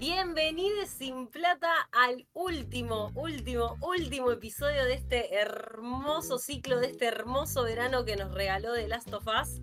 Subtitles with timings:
[0.00, 7.64] Bienvenidos sin plata al último, último, último episodio de este hermoso ciclo, de este hermoso
[7.64, 9.60] verano que nos regaló The Last of Us.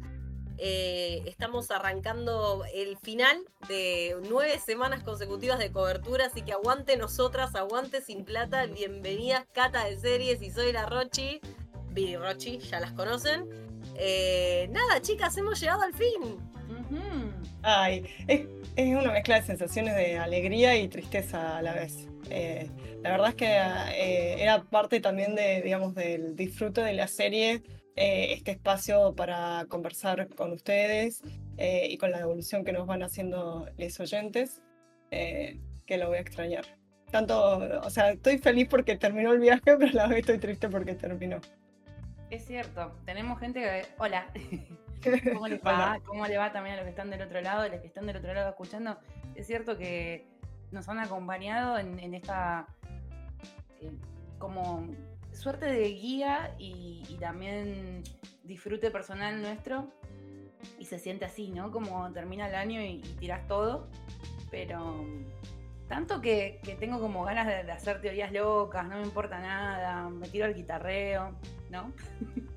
[0.60, 3.36] Eh, estamos arrancando el final
[3.68, 8.68] de nueve semanas consecutivas de cobertura, así que aguante nosotras, aguante sin plata.
[8.68, 11.42] Bienvenidas, Cata de Series y soy la Rochi.
[11.90, 13.50] Viri Rochi, ya las conocen.
[13.96, 16.57] Eh, nada, chicas, hemos llegado al fin.
[17.64, 18.48] Ay, es,
[18.78, 22.08] una mezcla de sensaciones de alegría y tristeza a la vez.
[22.30, 22.70] Eh,
[23.02, 27.64] la verdad es que eh, era parte también de, digamos, del disfrute de la serie,
[27.96, 31.22] eh, este espacio para conversar con ustedes
[31.60, 34.62] y con la devolución que nos van haciendo los oyentes,
[35.10, 36.66] que lo voy a extrañar.
[37.10, 40.70] Tanto, o sea, estoy feliz porque terminó el viaje, pero a la vez estoy triste
[40.70, 41.40] porque terminó.
[42.30, 43.86] Es cierto, tenemos gente que...
[43.98, 44.28] Hola.
[45.34, 46.00] ¿Cómo les va?
[46.06, 48.06] ¿Cómo le va también a los que están del otro lado, a los que están
[48.08, 48.98] del otro lado escuchando?
[49.36, 50.28] Es cierto que
[50.72, 52.68] nos han acompañado en, esta
[53.82, 53.92] eh,
[54.38, 54.88] como
[55.32, 58.04] suerte de guía y, también
[58.44, 59.88] disfrute personal nuestro.
[60.80, 61.72] Y se siente así, ¿no?
[61.72, 63.88] Como termina el año y, tiras todo.
[64.50, 65.06] Pero
[65.88, 70.28] tanto que, tengo como ganas de, de, hacer teorías locas, no me importa nada, me
[70.28, 71.36] tiro al guitarreo,
[71.70, 71.94] ¿no?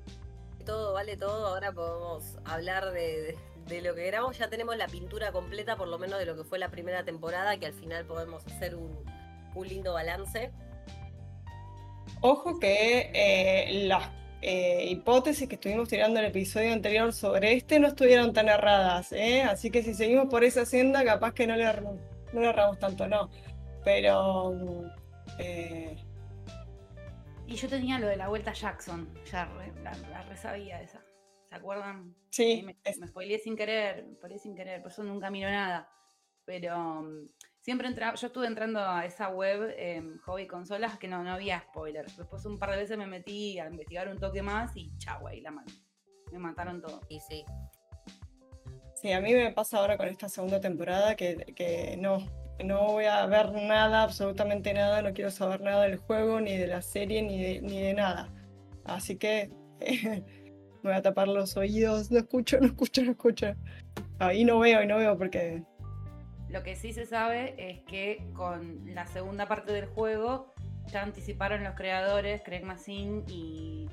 [0.61, 1.47] todo, vale todo.
[1.47, 3.37] Ahora podemos hablar de,
[3.83, 4.37] lo que grabamos.
[4.37, 7.57] Ya tenemos la pintura completa, por lo menos de lo que fue la primera temporada,
[7.57, 9.03] que al final podemos hacer un,
[9.63, 10.51] lindo balance.
[12.21, 14.09] Ojo que eh, las
[14.41, 19.11] eh, hipótesis que estuvimos tirando en el episodio anterior sobre este no estuvieron tan erradas,
[19.11, 19.43] ¿eh?
[19.43, 23.07] así que si seguimos por esa senda, capaz que no le, no le erramos tanto,
[23.07, 23.29] no.
[23.83, 24.55] Pero
[27.51, 29.45] y yo tenía lo de la vuelta Jackson, ya
[29.83, 31.03] la, resabía esa.
[31.49, 32.15] ¿Se acuerdan?
[32.29, 32.63] Sí.
[32.63, 35.89] Me, me spoileé sin querer, me sin querer, por eso nunca miro nada.
[36.45, 37.27] Pero um,
[37.59, 41.59] siempre entraba, yo estuve entrando a esa web, eh, Hobby Consolas, que no, no había
[41.59, 42.15] spoilers.
[42.15, 45.41] Después un par de veces me metí a investigar un toque más y chau, ahí
[45.41, 45.71] la mano.
[46.31, 47.01] Me mataron todo.
[47.09, 47.43] Y sí.
[48.95, 52.19] Sí, a mí me pasa ahora con esta segunda temporada que, que no,
[52.63, 56.67] no voy a ver nada, absolutamente nada, no quiero saber nada del juego, ni de
[56.67, 58.29] la serie, ni de, ni de nada.
[58.85, 59.49] Así que
[59.79, 60.23] me
[60.83, 63.55] voy a tapar los oídos, no escucho, no escucho, no escucho.
[64.19, 65.63] Ahí no veo y no veo porque...
[66.49, 70.53] Lo que sí se sabe es que con la segunda parte del juego
[70.87, 73.87] ya anticiparon los creadores, Craig Massin y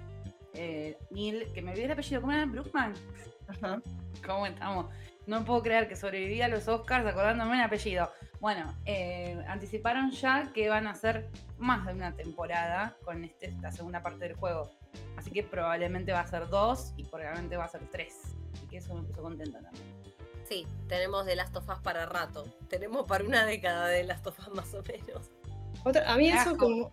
[0.54, 2.46] eh, Neil, que me olvidé el apellido, ¿cómo era?
[2.46, 2.94] Brookman.
[3.46, 3.80] Ajá.
[4.26, 4.86] ¿Cómo estamos?
[5.28, 8.10] No puedo creer que sobreviví a los Oscars acordándome el apellido.
[8.40, 11.28] Bueno, eh, anticiparon ya que van a hacer
[11.58, 14.70] más de una temporada con este, esta segunda parte del juego.
[15.18, 18.14] Así que probablemente va a ser dos y probablemente va a ser tres.
[18.54, 19.84] Así que eso me puso contenta también.
[20.48, 22.46] Sí, tenemos de Last of Us para rato.
[22.70, 25.30] Tenemos para una década de Last of Us más o menos.
[26.06, 26.90] a mí eso como,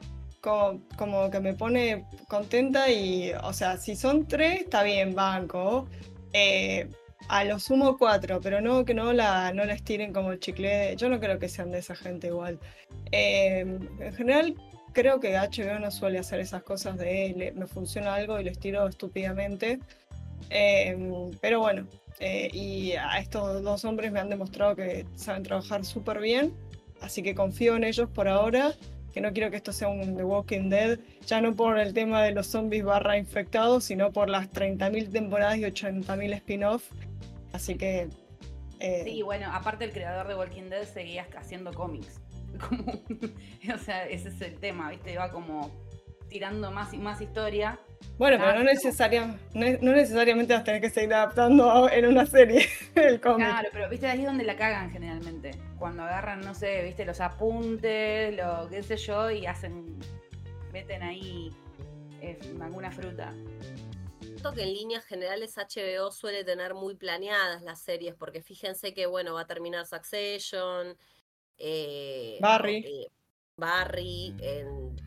[0.98, 5.88] como, que me pone contenta y, o sea, si son tres, está bien, banco.
[6.34, 6.90] Eh,
[7.28, 10.96] a lo sumo cuatro, pero no que no la, no la estiren como chicle.
[10.96, 12.60] Yo no creo que sean de esa gente igual.
[13.12, 14.56] Em, en general,
[14.94, 18.88] creo que HBO no suele hacer esas cosas de me funciona algo y lo estiro
[18.88, 19.80] estúpidamente.
[20.50, 21.88] Em, pero bueno,
[22.20, 26.54] eh, y a estos dos hombres me han demostrado que saben trabajar súper bien,
[27.02, 28.74] así que confío en ellos por ahora.
[29.14, 32.22] Que no quiero que esto sea un The Walking Dead, ya no por el tema
[32.22, 36.84] de los zombies barra infectados, sino por las 30.000 temporadas y 80.000 spin-off
[37.56, 38.10] Así que.
[38.82, 42.20] Eh, sí, bueno, aparte el creador de Walking Dead seguía haciendo cómics.
[43.74, 45.14] o sea, ese es el tema, ¿viste?
[45.14, 45.72] Iba como
[46.28, 47.80] tirando más y más historia.
[48.18, 53.22] Bueno, pero no, no, necesariamente vas a tener que seguir adaptando en una serie el
[53.22, 53.48] cómic.
[53.48, 55.52] Claro, pero viste, ahí es donde la cagan generalmente.
[55.80, 59.98] Cuando agarran, no sé, viste, los apuntes, lo qué sé yo, y hacen,
[60.74, 61.52] meten ahí
[62.22, 63.34] eh, alguna fruta
[64.54, 69.34] que en líneas generales HBO suele tener muy planeadas las series, porque fíjense que, bueno,
[69.34, 70.98] va a terminar Succession.
[71.58, 72.78] Eh, Barry.
[72.78, 73.12] Eh,
[73.58, 74.36] Barry,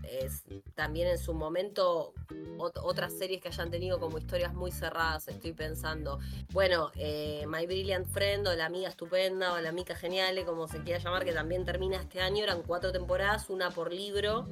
[0.05, 0.44] es,
[0.75, 2.14] también en su momento
[2.58, 6.19] otras series que hayan tenido como historias muy cerradas, estoy pensando.
[6.52, 10.82] Bueno, eh, My Brilliant Friend o La Amiga Estupenda o La Amiga Geniale, como se
[10.82, 14.49] quiera llamar, que también termina este año, eran cuatro temporadas, una por libro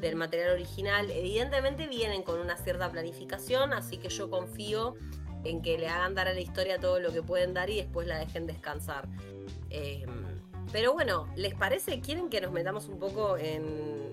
[0.00, 1.10] del material original.
[1.10, 4.94] Evidentemente vienen con una cierta planificación, así que yo confío
[5.44, 8.06] en que le hagan dar a la historia todo lo que pueden dar y después
[8.06, 9.08] la dejen descansar.
[9.70, 10.40] Em,
[10.72, 12.00] pero bueno, ¿les parece?
[12.00, 14.12] ¿Quieren que nos metamos un poco en,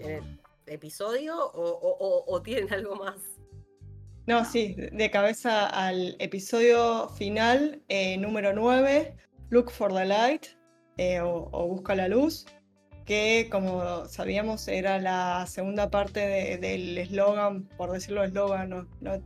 [0.00, 0.22] el
[0.66, 3.16] episodio o, tienen algo más?
[4.26, 9.16] No, sí, de cabeza al episodio final, eh, número 9,
[9.50, 10.46] Look for the Light.
[10.96, 12.46] eh, o, Busca la Luz,
[13.06, 19.22] que como sabíamos era la segunda parte del eslogan, por decirlo eslogan, no, no,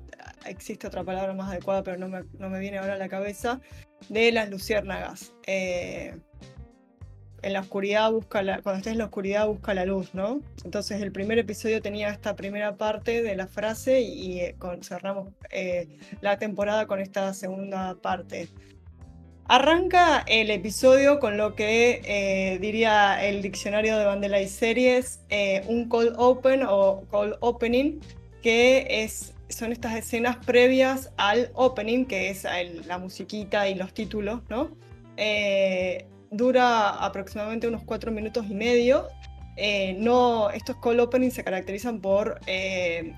[0.46, 3.60] existe otra palabra más adecuada, pero no me, no me viene ahora a la cabeza,
[4.08, 5.32] de las luciérnagas.
[5.46, 6.14] Eh,
[7.42, 10.42] en la oscuridad busca la, cuando estés en la oscuridad busca la luz, ¿no?
[10.64, 15.88] Entonces el primer episodio tenía esta primera parte de la frase y, eh, cerramos eh,
[16.20, 18.48] la temporada con esta segunda parte.
[19.52, 25.20] Arranca el episodio con lo que eh, diría el diccionario de Bandela y Series,
[25.66, 27.98] un cold open o cold opening,
[28.42, 32.46] que es, son estas escenas previas al opening, que es
[32.86, 34.70] la musiquita y los títulos, ¿no?
[36.30, 39.08] dura aproximadamente unos cuatro minutos y medio.
[39.56, 43.14] Eh, no, estos call openings se caracterizan por eh,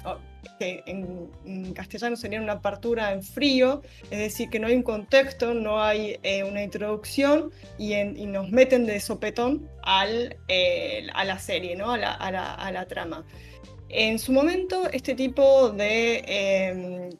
[0.58, 5.54] que en, castellano sería una apertura en frío, es decir, que no hay un contexto,
[5.54, 7.92] no hay eh, una introducción y,
[8.26, 10.36] nos meten de sopetón al,
[11.14, 11.92] a la serie, ¿no?
[11.92, 13.24] a, la, a la trama.
[13.92, 17.10] En su momento, este tipo de em,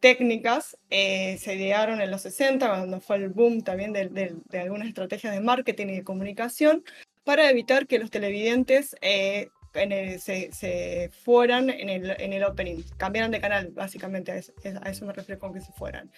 [0.00, 5.32] técnicas eh, se idearon en los 60, cuando fue el boom también de, algunas estrategias
[5.32, 6.84] de marketing y de comunicación,
[7.22, 9.48] para evitar que los televidentes eh,
[10.18, 14.36] se, fueran en el, en el, opening, cambiaran de canal, básicamente, a
[14.90, 16.10] eso, me refiero con que se fueran.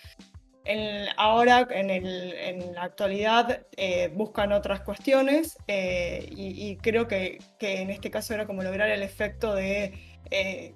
[1.17, 7.91] ahora, en, el, en, la actualidad, eh, buscan otras cuestiones y, creo que, que, en
[7.91, 10.75] este caso era como lograr el efecto de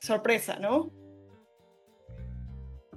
[0.00, 0.90] sorpresa, ¿no?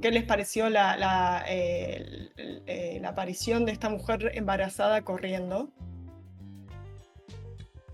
[0.01, 5.69] ¿Qué les pareció la, eh, la, aparición de esta mujer embarazada corriendo?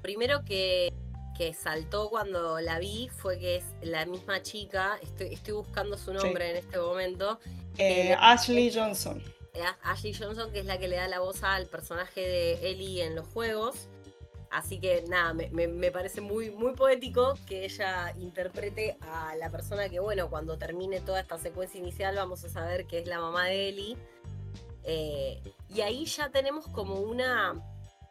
[0.01, 0.91] Primero que,
[1.37, 6.13] que, saltó cuando la vi fue que es la misma chica, estoy, estoy buscando su
[6.13, 7.39] nombre en este momento.
[7.77, 9.21] Eh, Ashley Johnson.
[9.83, 13.15] Ashley Johnson, que es la que le da la voz al personaje de Ellie en
[13.15, 13.87] los juegos.
[14.49, 19.99] Así que nada, me, parece muy, muy poético que ella interprete a la persona que,
[19.99, 23.69] bueno, cuando termine toda esta secuencia inicial vamos a saber que es la mamá de
[23.69, 23.97] Ellie.
[24.83, 27.59] Eh, y ahí ya tenemos como una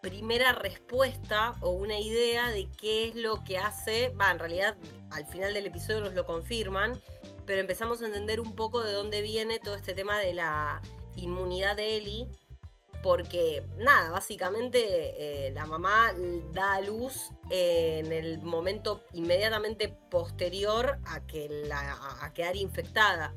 [0.02, 4.76] primera respuesta o una idea de qué es lo que hace, va, en realidad
[5.10, 7.00] al final del episodio nos lo confirman,
[7.46, 10.82] pero empezamos a entender un poco de dónde viene todo este tema de la
[11.16, 12.28] inmunidad de Ellie
[13.02, 16.12] porque nada, básicamente eh, la mamá
[16.52, 23.34] da a luz en el momento inmediatamente posterior a, que la, a quedar infectada.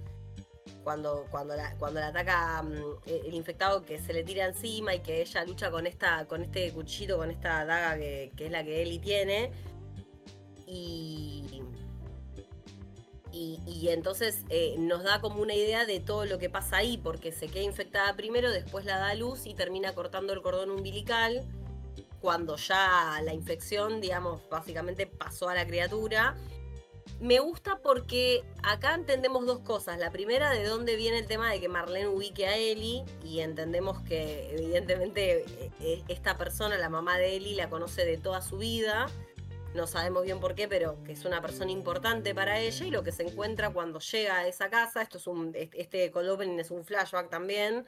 [0.83, 4.99] Cuando, cuando, la, cuando la ataca mm, el infectado que se le tira encima y
[4.99, 8.63] que ella lucha con, esta, con este cuchillo, con esta daga que, que es la
[8.63, 9.51] que Eli tiene.
[10.67, 11.61] Y,
[13.35, 17.33] y, entonces eh, nos da como una idea de todo lo que pasa ahí, porque
[17.33, 21.43] se queda infectada primero, después la da a luz y termina cortando el cordón umbilical,
[22.21, 26.35] cuando ya la infección, digamos, básicamente pasó a la criatura.
[27.19, 29.97] Me gusta porque acá entendemos dos cosas.
[29.97, 34.01] La primera, de dónde viene el tema de que Marlene ubique a Eli y entendemos
[34.01, 38.57] que evidentemente eh, eh, esta persona, la mamá de Eli, la conoce de toda su
[38.57, 39.07] vida
[39.75, 43.03] no sabemos bien por qué, pero que es una persona importante para ella y lo
[43.03, 46.71] que se encuentra cuando llega a esa casa, esto es un, este cold opening es
[46.71, 47.85] un flashback también,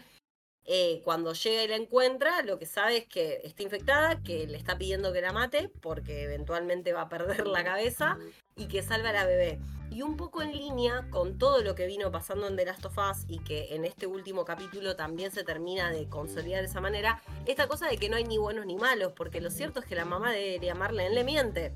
[0.69, 4.57] eh, cuando llega y la encuentra, lo que sabe es que está infectada, que le
[4.57, 8.17] está pidiendo que la mate porque eventualmente va a perder la cabeza
[8.57, 9.59] y que salva a la bebé.
[9.89, 12.97] Y un poco en línea con todo lo que vino pasando en The Last of
[12.97, 17.21] Us y que en este último capítulo también se termina de consolidar de esa manera,
[17.45, 19.95] esta cosa de que no hay ni buenos ni malos, porque lo cierto es que
[19.95, 21.73] la mamá de Marlene le miente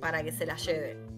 [0.00, 1.11] para que se la lleve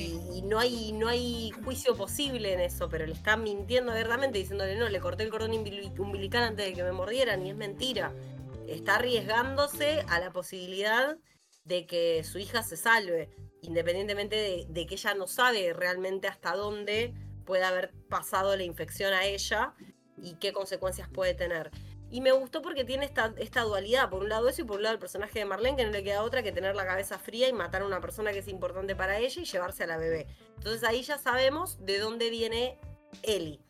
[0.00, 4.76] y, no, hay, no hay juicio posible en eso, pero le están mintiendo abiertamente diciéndole
[4.76, 8.12] no, le corté el cordón umbilical antes de que me mordieran y es mentira.
[8.68, 11.16] Está arriesgándose a la posibilidad
[11.64, 13.30] de que su hija se salve,
[13.62, 19.12] independientemente de, de que ella no sabe realmente hasta dónde puede haber pasado la infección
[19.12, 19.74] a ella
[20.16, 21.70] y qué consecuencias puede tener.
[22.12, 24.82] Y me gustó porque tiene esta, esta dualidad, por un lado eso y por un
[24.82, 27.48] lado el personaje de Marlene, que no le queda otra que tener la cabeza fría
[27.48, 30.26] y matar a una persona que es importante para ella y llevarse a la bebé.
[30.56, 32.78] Entonces ahí ya sabemos de dónde viene
[33.22, 33.60] Ellie.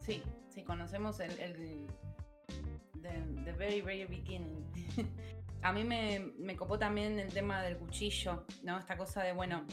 [0.00, 1.86] Sí, sí, conocemos el, el
[3.00, 4.62] the, very, very beginning.
[5.62, 8.78] a mí me, me, copó también el tema del cuchillo, ¿no?
[8.78, 9.64] Esta cosa de, bueno,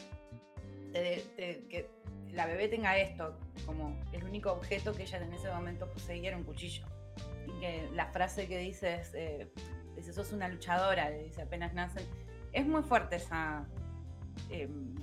[0.94, 1.90] que
[2.36, 6.36] la bebé tenga esto, como el único objeto que ella en ese momento poseía era
[6.36, 6.84] un cuchillo.
[7.46, 9.48] Y que la frase que dice es, eh,
[9.96, 12.06] dice, sos una luchadora, dice apenas nacen.
[12.52, 13.66] Es muy fuerte esa...
[14.50, 14.94] Em,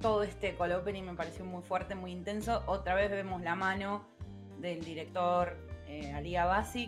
[0.00, 2.62] todo este opening me pareció muy fuerte, muy intenso.
[2.66, 4.08] Otra vez vemos la mano
[4.58, 6.34] del director eh, Ali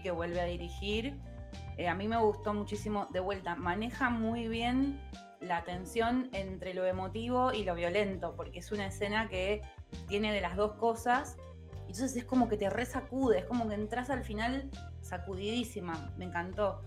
[0.01, 1.15] que vuelve a dirigir.
[1.77, 4.99] Eh, a mí me gustó muchísimo, de vuelta, maneja muy bien
[5.43, 9.61] la tensión entre lo emotivo y lo violento, porque es una escena que
[10.09, 11.37] tiene de las dos cosas.
[11.81, 14.71] Entonces es como que te resacude, es como que entras al final
[15.01, 16.15] sacudidísima.
[16.17, 16.81] Me encantó.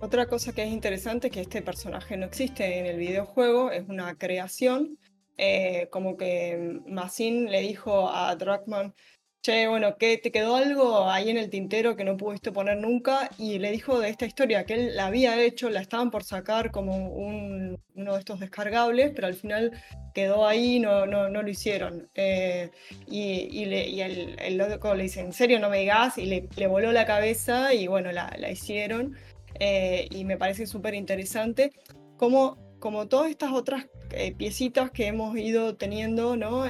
[0.00, 3.88] Otra cosa que es interesante es que este personaje no existe en el videojuego, es
[3.88, 4.98] una creación.
[5.36, 8.94] Eh, como que Massin le dijo a Dragman,
[9.42, 13.30] che, bueno, ¿qué, ¿te quedó algo ahí en el tintero que no pudiste poner nunca?
[13.38, 16.70] Y le dijo de esta historia que él la había hecho, la estaban por sacar
[16.70, 19.72] como uno de estos descargables, pero al final
[20.14, 22.08] quedó ahí, no, no, no lo hicieron.
[22.14, 22.70] Eh,
[23.06, 26.18] y, y el, el, loco le dice, ¿en serio no me digas?
[26.18, 29.16] Y le, voló la cabeza y bueno, la, la hicieron.
[29.58, 31.72] Eh, y me parece súper interesante
[32.16, 36.66] como, como todas estas otras eh, piecitas que hemos ido teniendo, ¿no?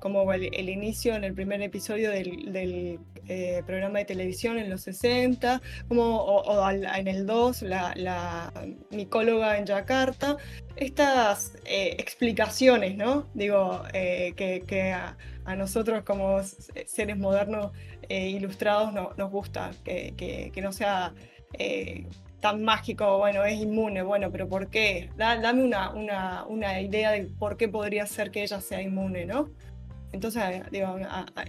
[0.00, 5.60] Como el, inicio en el primer episodio del, eh, programa de televisión en los 60,
[5.88, 8.52] como o, en el 2, la, la,
[8.90, 10.36] micóloga en Yakarta,
[10.76, 13.28] estas eh, explicaciones, ¿no?
[13.34, 15.16] Digo, eh, que, a,
[15.56, 16.40] nosotros como
[16.86, 17.72] seres modernos
[18.08, 21.12] ilustrados nos gusta, que, que, no sea
[22.40, 25.10] tan mágico, bueno, es inmune, bueno, pero ¿por qué?
[25.16, 29.50] dame una, una, una idea de por qué podría ser que ella sea inmune, ¿no?
[30.12, 30.96] Entonces, digo,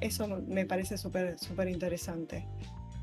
[0.01, 2.45] eso me parece súper súper interesante.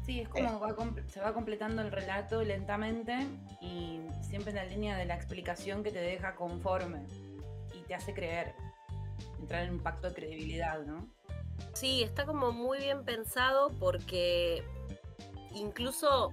[0.09, 1.03] Sí, es como eh.
[1.09, 3.27] se va completando el relato lentamente
[3.61, 7.03] y siempre en la línea de la explicación que te deja conforme
[7.75, 8.55] y te hace creer,
[9.39, 11.07] entrar en un pacto de credibilidad, ¿no?
[11.75, 14.63] Sí, está como muy bien pensado porque
[15.55, 16.33] incluso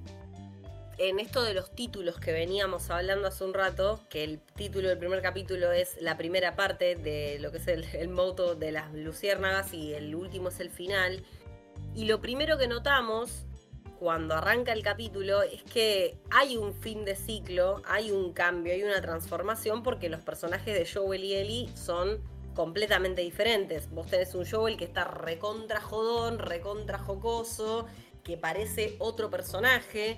[0.97, 4.97] en esto de los títulos que veníamos hablando hace un rato, que el título del
[4.97, 9.73] primer capítulo es la primera parte de lo que es el, moto de las luciérnagas
[9.73, 11.23] y el último es el final.
[11.93, 13.45] Y lo primero que notamos
[13.99, 18.83] cuando arranca el capítulo es que hay un fin de ciclo, hay un cambio, hay
[18.83, 22.21] una transformación porque los personajes de Joel y Ellie son
[22.53, 23.89] completamente diferentes.
[23.89, 26.39] Vos tenés un Joel que está recontra jodón,
[27.05, 27.85] jocoso,
[28.23, 30.17] que parece otro personaje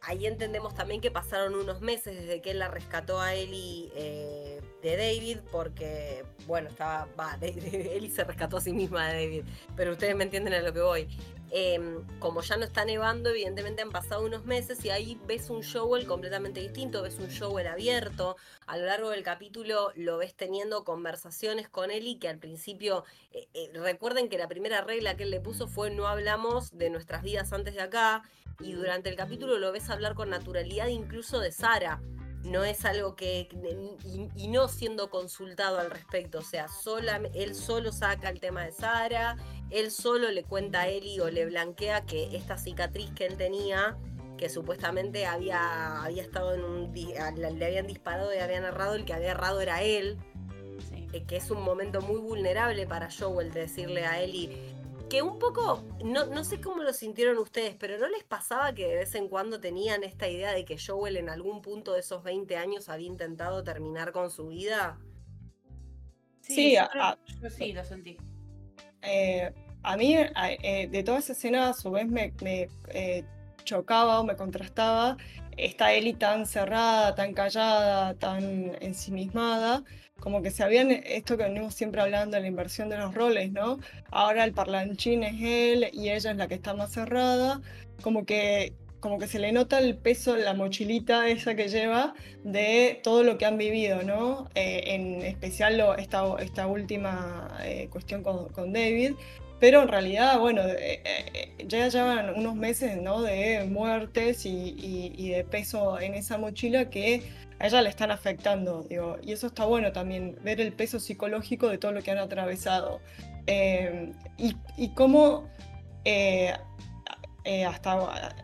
[0.00, 4.60] ahí entendemos también que pasaron unos meses desde que él la rescató a Ellie eh,
[4.82, 9.44] de David, porque, bueno, estaba, va, Ellie se rescató a sí misma de David,
[9.76, 11.08] pero ustedes me entienden a lo que voy.
[11.50, 15.62] Em, como ya no está nevando, evidentemente han pasado unos meses y ahí ves un
[15.62, 18.36] Joel completamente distinto, ves un Joel abierto.
[18.66, 23.48] A lo largo del capítulo lo ves teniendo conversaciones con Ellie que al principio, eh,
[23.54, 27.22] eh, recuerden que la primera regla que él le puso fue no hablamos de nuestras
[27.22, 28.22] vidas antes de acá
[28.60, 32.02] y durante el capítulo lo ves hablar con naturalidad incluso de Sara.
[32.44, 33.48] No es algo que.
[34.36, 36.38] Y, no siendo consultado al respecto.
[36.38, 39.36] O sea, sola, él solo saca el tema de Sara.
[39.70, 43.98] Él solo le cuenta a Eli o le blanquea que esta cicatriz que él tenía,
[44.38, 46.92] que supuestamente había, había estado en un.
[46.92, 50.18] Le habían disparado y habían errado, el que había errado era él.
[51.12, 54.77] Eh, que es un momento muy vulnerable para Joel de decirle a Eli
[55.08, 58.86] que un poco, no, no sé cómo lo sintieron ustedes, pero ¿no les pasaba que
[58.86, 62.22] de vez en cuando tenían esta idea de que Joel en algún punto de esos
[62.22, 64.98] 20 años había intentado terminar con su vida?
[66.40, 68.16] Sí, yo, sí lo sentí.
[69.02, 72.32] Eh, a mí, eh, de toda esa escena, a su vez me,
[72.88, 73.24] eh,
[73.64, 75.16] chocaba o me contrastaba
[75.56, 79.84] esta Eli tan cerrada, tan callada, tan ensimismada
[80.20, 83.78] como que se habían, esto que venimos siempre hablando la inversión de los roles, ¿no?
[84.10, 87.60] Ahora el parlanchín es él y ella es la que está más cerrada,
[88.02, 93.00] como que, como que se le nota el peso, la mochilita esa que lleva de
[93.04, 94.48] todo lo que han vivido, ¿no?
[94.54, 99.12] Eh, en especial lo, esta, esta última eh, cuestión con, con, David.
[99.60, 103.22] Pero en realidad, bueno, eh, ya llevan unos meses ¿no?
[103.22, 107.22] de muertes y, de peso en esa mochila que
[107.58, 111.68] a ella le están afectando, digo, y eso está bueno también, ver el peso psicológico
[111.68, 113.00] de todo lo que han atravesado.
[113.46, 115.48] Eh, y, cómo
[116.04, 116.52] eh,
[117.44, 117.94] eh, hasta,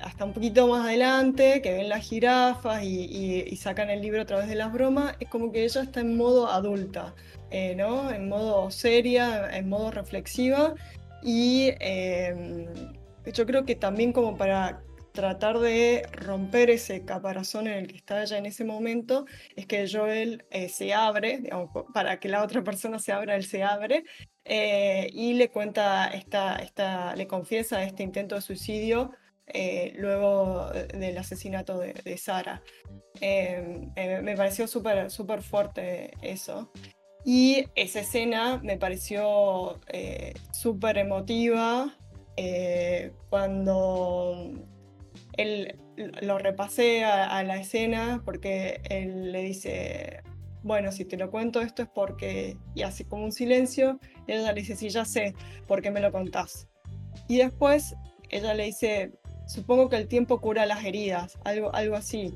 [0.00, 4.48] hasta un poquito más adelante, que ven las jirafas y, sacan el libro a través
[4.48, 7.14] de las bromas, es como que ella está en modo adulta,
[7.76, 8.10] ¿no?
[8.10, 10.74] En modo seria, en modo reflexiva.
[11.24, 11.70] Y
[13.32, 18.20] yo creo que también como para tratar de romper ese caparazón en el que está
[18.22, 22.62] ella en ese momento, es que Joel eh, se abre, digamos, para que la otra
[22.64, 24.04] persona se abra, él se abre,
[24.44, 29.12] eh, y le cuenta, esta, esta, le confiesa este intento de suicidio
[29.46, 32.62] eh, luego del asesinato de, de Sara.
[33.20, 36.72] me pareció súper fuerte eso.
[37.24, 39.80] Y esa escena me pareció
[40.52, 41.96] súper emotiva,
[42.36, 44.50] eh, cuando
[45.36, 45.76] él
[46.22, 50.22] lo repasé a, la escena porque él le dice,
[50.62, 54.52] bueno, si te lo cuento esto es porque, y así como un silencio, y ella
[54.52, 55.34] le dice, sí, ya sé,
[55.68, 56.68] ¿por qué me lo contás?
[57.28, 57.94] Y después
[58.30, 59.12] ella le dice,
[59.46, 62.34] supongo que el tiempo cura las heridas, algo, algo así.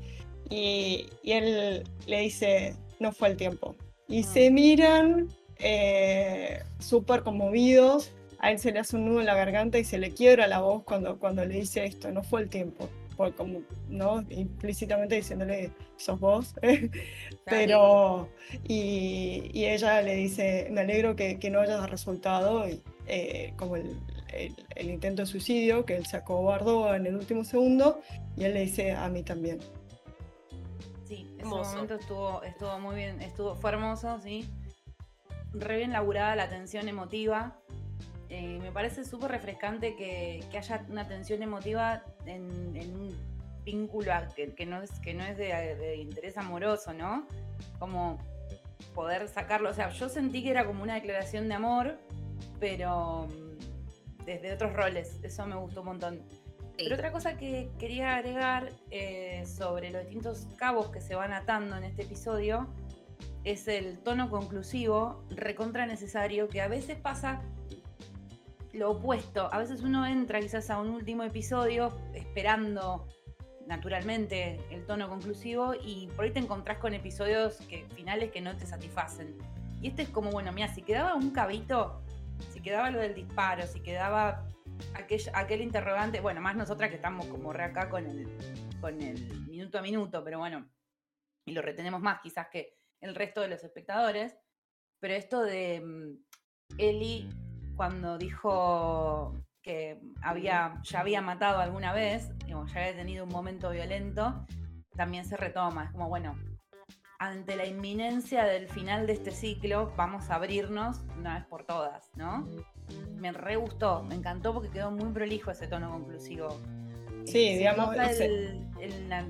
[0.49, 3.75] Y, él le dice, no fue el tiempo.
[4.09, 9.35] Y se miran eh, súper conmovidos, a él se le hace un nudo en la
[9.35, 12.49] garganta y se le quiebra la voz cuando, cuando le dice esto, no fue el
[12.49, 12.89] tiempo
[13.35, 14.25] como, ¿no?
[14.29, 16.55] Implícitamente diciéndole, sos vos.
[17.45, 18.29] Pero,
[18.63, 22.65] y, ella le dice, me alegro que, no hayas resultado
[23.07, 23.97] eh, como el,
[24.81, 27.99] intento de suicidio, que él se acobardó en el último segundo,
[28.37, 29.59] y él le dice, a mí también.
[31.39, 34.49] Sí, ese momento estuvo, estuvo muy bien, estuvo, fue hermoso, sí.
[35.53, 37.55] Re bien laburada la tensión emotiva.
[38.29, 42.45] Eh, me parece súper refrescante que, haya una tensión emotiva en,
[42.93, 43.15] un
[43.63, 47.25] vínculo que, no es, que no es de, interés amoroso, ¿no?
[47.79, 48.19] Como
[48.93, 49.69] poder sacarlo.
[49.69, 51.97] O sea, yo sentí que era como una declaración de amor,
[52.59, 55.19] pero mm, desde otros roles.
[55.23, 56.21] Eso me gustó un montón.
[56.81, 61.75] Pero otra cosa que quería agregar eh, sobre los distintos cabos que se van atando
[61.75, 62.67] en este episodio
[63.43, 67.41] es el tono conclusivo, recontra necesario, que a veces pasa
[68.71, 69.53] lo opuesto.
[69.53, 73.07] A veces uno entra quizás a un último episodio esperando
[73.67, 78.55] naturalmente el tono conclusivo y por ahí te encontrás con episodios que, finales que no
[78.55, 79.37] te satisfacen.
[79.81, 82.01] Y este es como, bueno, mira, si quedaba un cabito,
[82.53, 84.45] si quedaba lo del disparo, si quedaba
[84.93, 88.27] aquel, aquel interrogante, bueno, más nosotras que estamos como re acá con el,
[88.81, 90.69] con el minuto a minuto, pero bueno,
[91.45, 94.37] y lo retenemos más quizás que el resto de los espectadores,
[94.99, 97.29] pero esto de mm, Eli
[97.75, 104.45] cuando dijo que había, ya había matado alguna vez, ya había tenido un momento violento,
[104.95, 105.85] también se retoma.
[105.85, 106.37] Es como, bueno,
[107.19, 112.11] ante la inminencia del final de este ciclo, vamos a abrirnos una vez por todas,
[112.15, 112.47] ¿no?
[113.17, 116.57] Me re gustó, me encantó porque quedó muy prolijo ese tono conclusivo.
[117.25, 117.95] Sí, digamos.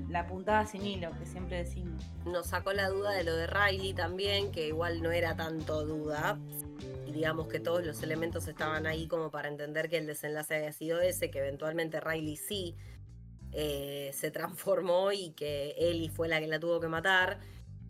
[0.09, 2.03] la, puntada sin hilo que siempre decimos.
[2.25, 6.37] Nos sacó la duda de lo de Riley también, que igual no era tanto duda
[7.11, 11.01] digamos que todos los elementos estaban ahí como para entender que el desenlace había sido
[11.01, 12.75] ese, que eventualmente Riley sí
[13.51, 17.39] eh, se transformó y que Ellie fue la que la tuvo que matar.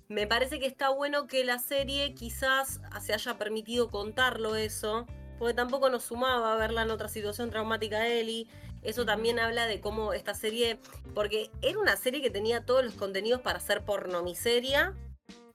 [0.07, 5.05] Me parece que está bueno que la serie quizás se haya permitido contarlo eso,
[5.39, 8.47] porque tampoco nos sumaba a verla en otra situación traumática de Ellie.
[8.83, 10.77] Eso también habla de cómo esta serie,
[11.15, 14.93] porque era una serie que tenía todos los contenidos para ser pornomiseria,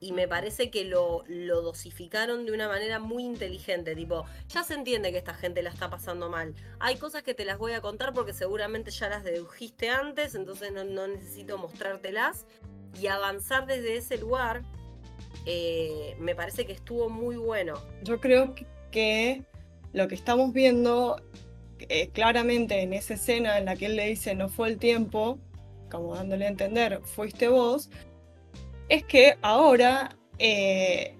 [0.04, 4.74] y me parece que lo, lo, dosificaron de una manera muy inteligente, tipo, ya se
[4.74, 6.54] entiende que esta gente la está pasando mal.
[6.78, 10.72] Hay cosas que te las voy a contar porque seguramente ya las dedujiste antes, entonces
[10.72, 12.44] no, necesito mostrártelas.
[13.00, 14.62] Y avanzar desde ese lugar
[15.46, 17.80] eh, me parece que estuvo muy bueno.
[18.02, 18.54] Yo creo
[18.90, 19.42] que
[19.94, 21.16] lo que estamos viendo
[21.78, 25.38] eh, claramente en esa escena en la que él le dice no fue el tiempo,
[25.90, 27.88] como dándole a entender, fuiste vos,
[28.88, 31.14] es que ahora eh,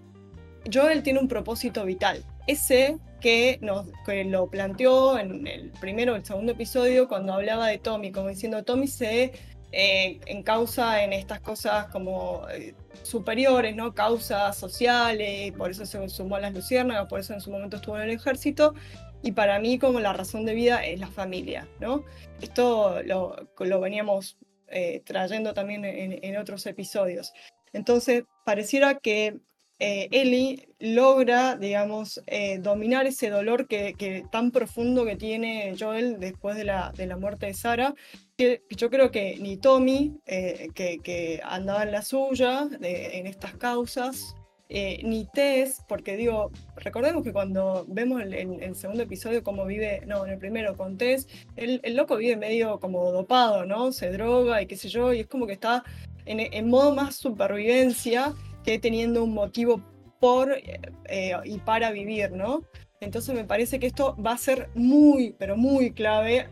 [0.73, 2.25] Joel tiene un propósito vital.
[2.47, 3.87] Ese que, nos,
[4.27, 8.65] lo planteó en el primero o el segundo episodio cuando hablaba de Tommy, como diciendo
[8.65, 9.33] Tommy se
[9.75, 13.95] eh, encausa en estas cosas como eh, superiores, ¿no?
[13.95, 17.97] Causas sociales, por eso se sumó a las luciérnagas, por eso en su momento estuvo
[17.97, 18.75] en el ejército.
[19.23, 22.05] Y para mí como la razón de vida es la familia, ¿no?
[22.41, 24.37] Esto lo, lo veníamos
[24.69, 27.33] eh, trayendo también en, otros episodios.
[27.73, 29.39] Entonces, pareciera que
[29.79, 36.57] eh, Ellie logra, digamos, eh, dominar ese dolor que, tan profundo que tiene Joel después
[36.57, 41.85] de la, de la muerte de Sara, que, yo creo que ni Tommy, que, andaba
[41.85, 44.35] en la suya en estas causas,
[44.68, 50.27] ni Tess, porque digo, recordemos que cuando vemos en el, segundo episodio cómo vive, no,
[50.27, 53.92] en el primero con Tess, el, el, loco vive medio como dopado, ¿no?
[53.92, 55.85] Se droga y qué sé yo, y es como que está
[56.27, 59.83] en, modo más supervivencia que teniendo un motivo
[60.20, 62.62] por eh, y para vivir, ¿no?
[63.01, 66.49] Entonces me parece que esto va a ser muy, pero muy clave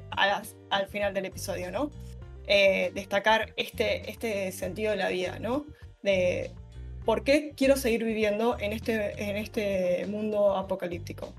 [0.71, 1.91] al final del episodio, ¿no?
[2.47, 5.65] Eh, destacar este, este sentido de la vida, ¿no?
[6.03, 6.51] De
[7.05, 11.33] por qué quiero seguir viviendo en este, en este mundo apocalíptico.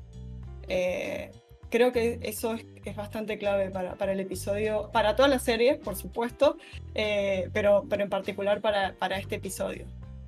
[0.68, 1.32] Eh,
[1.70, 6.58] creo que eso es, bastante clave para, el episodio, para todas las series, por supuesto,
[6.96, 9.86] eh, pero, pero en particular para, para este episodio.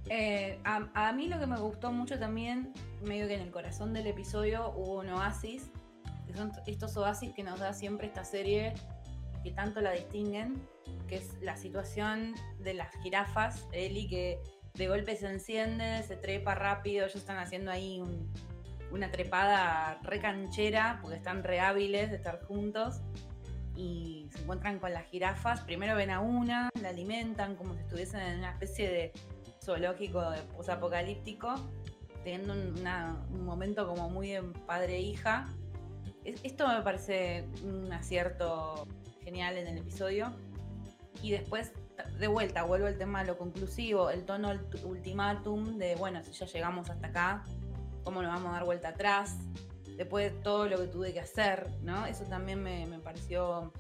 [0.10, 4.08] Eh, a, mí lo que me gustó mucho también, medio que en el corazón del
[4.08, 5.72] episodio hubo un oasis,
[6.28, 8.74] que son estos oasis que nos da siempre esta serie
[9.44, 10.62] que tanto la distinguen,
[11.08, 14.40] que es la situación de las jirafas, Eli que
[14.76, 18.02] de golpe se enciende, se trepa rápido, ellos están haciendo ahí
[18.92, 23.02] una trepada recanchera, porque están re hábiles de estar juntos,
[23.76, 28.22] y se encuentran con las jirafas, primero ven a una, la alimentan como si estuviesen
[28.22, 29.12] en una especie de
[29.66, 30.24] zoológico
[30.56, 31.56] posapocalíptico,
[32.24, 35.48] teniendo un momento como muy de padre-hija.
[36.24, 38.88] E esto me parece un acierto
[39.24, 40.32] genial en el episodio.
[41.22, 41.72] Y después,
[42.20, 44.52] de vuelta, vuelvo al tema de lo conclusivo, el tono
[44.84, 47.44] ultimátum de, bueno, si ya llegamos hasta acá,
[48.04, 49.38] ¿cómo nos vamos a dar vuelta atrás?
[49.98, 52.06] Después de todo lo que tuve que hacer, ¿no?
[52.06, 53.72] Eso también me, pareció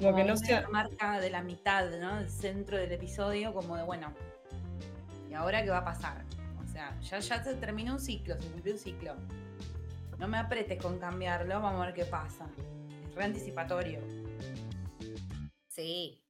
[0.00, 2.18] como que no sea marca de la mitad, ¿no?
[2.18, 4.14] El centro del episodio, como de, bueno,
[5.30, 6.24] ¿y ahora qué va a pasar?
[6.62, 9.14] O sea, ya, ya se terminó un ciclo, se cumplió un ciclo.
[10.18, 12.46] No me apretes con cambiarlo, vamos a ver qué pasa.
[13.08, 14.00] Es re anticipatorio.
[15.68, 16.20] Sí.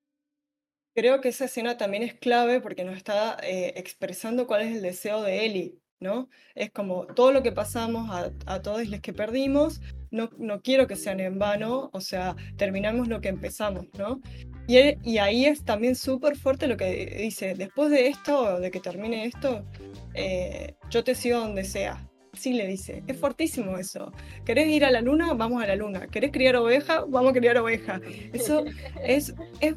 [0.95, 4.83] Creo que esa escena también es clave porque nos está eh, expresando cuál es el
[4.83, 6.29] deseo de Eli, ¿no?
[6.55, 8.11] Es como todo lo que pasamos
[8.47, 13.09] a, todos los que perdimos, no, no quiero que sean en vano, o sea, terminamos
[13.09, 14.21] lo que empezamos, ¿no?
[14.71, 18.79] Y, y ahí es también súper fuerte lo que dice, después de esto, de que
[18.79, 19.65] termine esto,
[20.15, 23.03] eh, yo te sigo donde sea, Sí, le dice.
[23.09, 24.13] Es fortísimo eso.
[24.45, 25.35] ¿Querés ir a la luna?
[25.35, 26.07] Vamos a la luna.
[26.07, 27.05] ¿Querés criar oveja?
[27.09, 28.01] Vamos a criar oveja.
[28.33, 28.65] Eso
[29.05, 29.75] es, es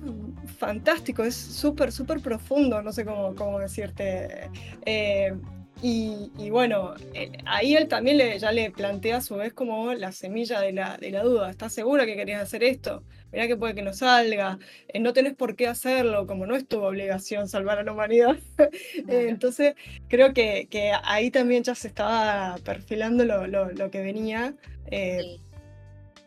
[0.60, 4.52] fantástico, es súper, súper profundo, no sé cómo, cómo decirte.
[4.86, 5.34] Eh,
[5.82, 10.14] y, bueno, eh, ahí él también le, ya le plantea a su vez como la
[10.14, 11.50] semilla de la, de la duda.
[11.50, 13.04] ¿Estás segura que querías hacer esto?
[13.34, 14.60] Mirá que puede que no salga.
[14.88, 18.38] Eh, no tenés por qué hacerlo, como no es tu obligación salvar a la humanidad.
[19.10, 19.76] Eh, entonces,
[20.08, 24.56] creo que, que, ahí también ya se estaba perfilando lo, lo, que venía.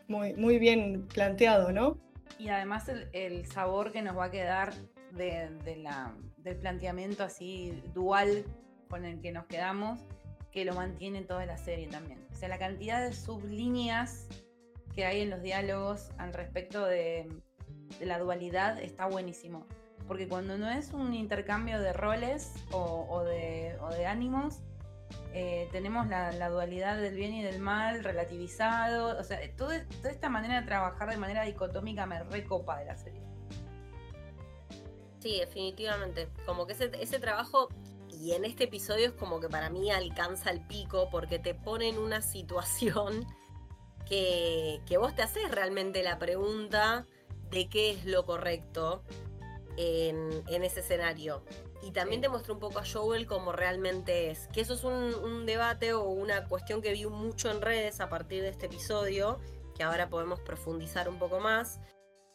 [0.07, 1.97] muy, muy bien planteado, ¿no?
[2.37, 4.73] Y además el, el sabor que nos va a quedar
[5.11, 8.45] de, de la, del planteamiento así dual
[8.89, 9.99] con el que nos quedamos,
[10.51, 12.25] que lo mantiene toda la serie también.
[12.31, 14.27] O sea, la cantidad de sublíneas
[14.97, 17.29] que hay en los diálogos al respecto de,
[18.01, 19.67] la dualidad está buenísimo.
[20.07, 24.61] Porque cuando no es un intercambio de roles o, de, ánimos,
[25.35, 29.19] eh, tenemos la, dualidad del bien y del mal relativizado.
[29.19, 33.21] O sea, toda esta manera de trabajar de manera dicotómica me recopa de la serie.
[35.19, 36.27] Sí, definitivamente.
[36.47, 37.69] Como que ese, ese trabajo
[38.09, 41.87] y en este episodio es como que para mí alcanza el pico porque te pone
[41.87, 43.27] en una situación
[44.07, 47.05] que, vos te haces realmente la pregunta
[47.49, 49.03] de qué es lo correcto
[49.77, 51.43] en, ese escenario.
[51.81, 54.47] Y también te muestra un poco a Joel como realmente es.
[54.47, 58.41] Que eso es un, debate o una cuestión que vi mucho en redes a partir
[58.41, 59.39] de este episodio,
[59.75, 61.79] que ahora podemos profundizar un poco más.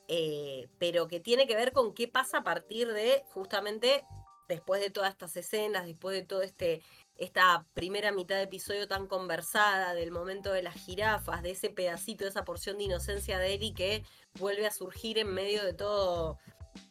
[0.08, 4.04] Eh, pero que tiene que ver con qué pasa a partir de justamente
[4.48, 6.82] después de todas estas escenas, después de todo este
[7.16, 12.24] esta primera mitad de episodio tan conversada, del momento de las jirafas, de ese pedacito,
[12.24, 14.02] de esa porción de inocencia de Eli que
[14.34, 16.38] vuelve a surgir en medio de todo,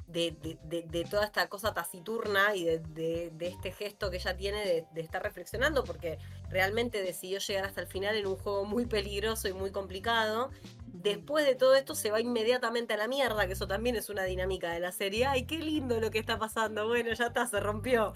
[0.07, 5.23] de, de, toda esta cosa taciturna y de, este gesto que ella tiene de, estar
[5.23, 9.71] reflexionando, porque realmente decidió llegar hasta el final en un juego muy peligroso y muy
[9.71, 10.49] complicado,
[10.87, 14.23] después de todo esto se va inmediatamente a la mierda, que eso también es una
[14.23, 15.25] dinámica de la serie.
[15.25, 16.87] Ay, qué lindo lo que está pasando.
[16.87, 18.13] Bueno, ya está, se rompió.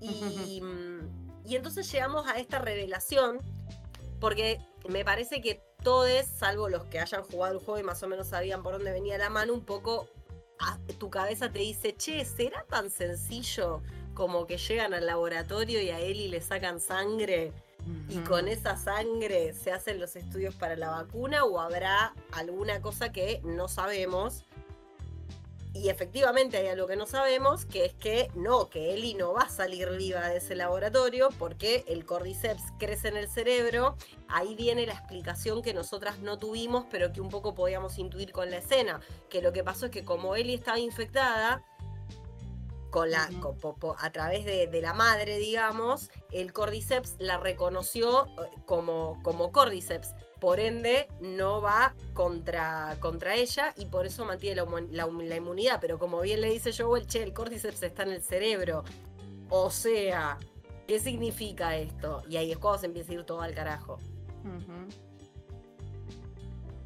[0.00, 0.60] Y,
[1.44, 3.38] y entonces llegamos a esta revelación,
[4.20, 8.08] porque me parece que todos, salvo los que hayan jugado el juego y más o
[8.08, 10.08] menos sabían por dónde venía la mano, un poco
[10.98, 13.82] tu cabeza te dice, che, ¿será tan sencillo
[14.14, 17.52] como que llegan al laboratorio y a Eli le sacan sangre?
[18.08, 23.12] y con esa sangre se hacen los estudios para la vacuna o habrá alguna cosa
[23.12, 24.44] que no sabemos.
[25.76, 29.42] Y efectivamente hay algo que no sabemos, que es que no, que Eli no va
[29.42, 33.96] a salir viva de ese laboratorio porque el cordyceps crece en el cerebro.
[34.28, 38.50] Ahí viene la explicación que nosotras no tuvimos, pero que un poco podíamos intuir con
[38.50, 41.62] la escena, que lo que pasó es que como Eli estaba infectada,
[42.90, 43.28] con la,
[43.98, 50.14] a través de, la madre, digamos, el cordyceps la reconoció eh, como, como cordyceps.
[50.40, 55.78] Por ende, no va contra, contra ella y por eso mantiene la, la, inmunidad.
[55.80, 58.84] Pero como bien le dice Joel, che, el cordyceps está en el cerebro.
[59.48, 60.38] O sea,
[60.86, 62.22] ¿qué significa esto?
[62.28, 63.98] Y ahí es cuando se empieza a ir todo al carajo.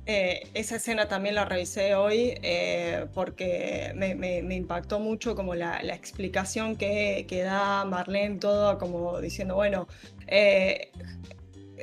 [0.07, 6.75] Eh, esa escena también la revisé hoy eh, porque me, impactó mucho como la, explicación
[6.77, 9.87] que, da Marlene todo como diciendo, bueno,
[10.27, 10.91] eh,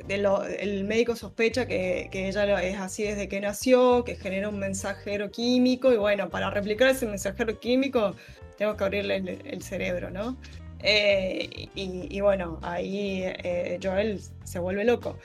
[0.08, 5.92] el médico sospecha que, ella es así desde que nació, que genera un mensajero químico
[5.92, 8.14] y bueno, para replicar ese mensajero químico
[8.56, 10.36] tengo que abrirle el, cerebro, ¿no?
[10.80, 15.16] Eh, y, bueno, ahí eh, Joel se vuelve loco.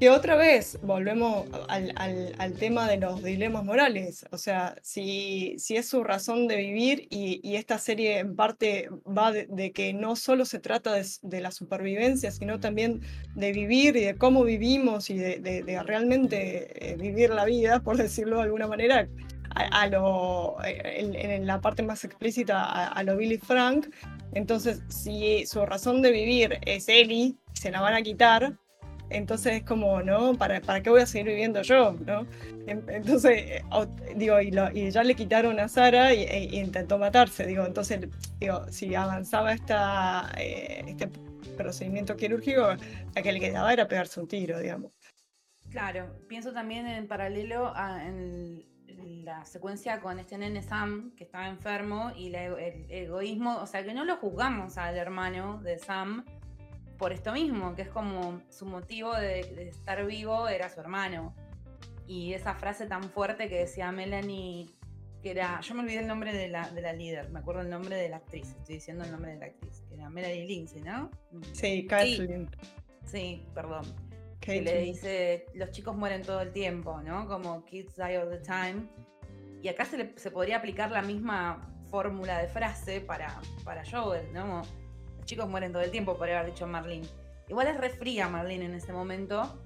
[0.00, 4.26] Y otra vez volvemos al, tema de los dilemas morales.
[4.32, 9.72] O sea, si, es su razón de vivir y, esta serie en parte va de,
[9.72, 13.00] que no solo se trata de, la supervivencia, sino también
[13.36, 18.38] de vivir y de cómo vivimos y de, realmente eh, vivir la vida, por decirlo
[18.38, 19.08] de alguna manera,
[19.90, 23.86] lo, en, la parte más explícita a, a, lo Billy Frank.
[24.34, 28.58] Entonces, si su razón de vivir es Ellie, se la van a quitar,
[29.12, 30.34] entonces es como, ¿no?
[30.34, 31.92] ¿Para, ¿Para qué voy a seguir viviendo yo?
[32.06, 32.26] ¿no?
[32.66, 33.62] Entonces,
[34.16, 38.94] digo, y, ya le quitaron a Sara y, e, intentó matarse, digo, entonces, digo, si
[38.94, 41.08] avanzaba esta, eh, este
[41.56, 44.92] procedimiento quirúrgico, a que le quedaba era pegarse un tiro, digamos.
[45.70, 48.64] Claro, pienso también en paralelo a en
[49.24, 53.94] la secuencia con este nene Sam, que estaba enfermo, y el egoísmo, o sea, que
[53.94, 56.24] no lo juzgamos al hermano de Sam,
[57.02, 61.34] por esto mismo, que es como su motivo de, estar vivo era su hermano.
[62.06, 64.70] Y esa frase tan fuerte que decía Melanie,
[65.20, 67.70] que era, yo me olvidé el nombre de la, de la líder, me acuerdo el
[67.70, 70.80] nombre de la actriz, estoy diciendo el nombre de la actriz, que era Melanie Lindsay,
[70.82, 71.10] ¿no?
[71.50, 72.48] Sí, Kathleen.
[73.04, 73.82] Sí, perdón.
[74.38, 77.26] Que le dice, los chicos mueren todo el tiempo, ¿no?
[77.26, 78.88] Como kids die all the time.
[79.60, 84.62] Y acá se, se podría aplicar la misma fórmula de frase para, para Joel, ¿no?
[85.24, 87.06] Chicos mueren todo el tiempo, por haber dicho Marlene.
[87.48, 89.58] Igual es refría Marlene en ese momento.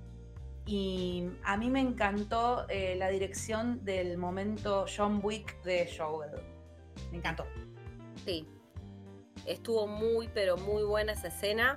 [0.67, 6.31] Y a mí me encantó eh, la dirección del momento John Wick de Joel.
[7.13, 7.47] Me encantó.
[8.25, 8.49] Sí.
[9.47, 11.77] Estuvo muy, pero muy buena esa escena.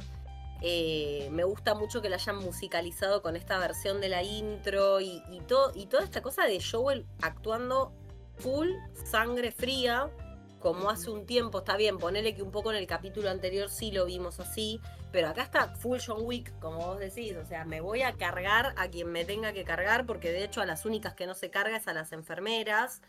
[0.61, 5.21] Eh, me gusta mucho que la hayan musicalizado con esta versión de la intro y,
[5.47, 7.93] todo, y toda esta cosa de Joel actuando
[8.37, 8.69] full
[9.05, 10.09] sangre fría
[10.59, 13.91] como hace un tiempo, está bien, ponele que un poco en el capítulo anterior sí
[13.91, 14.79] lo vimos así,
[15.11, 18.73] pero acá está full John Wick, como vos decís, o sea, me voy a cargar
[18.77, 21.49] a quien me tenga que cargar, porque de hecho a las únicas que no se
[21.49, 23.01] carga es a las enfermeras.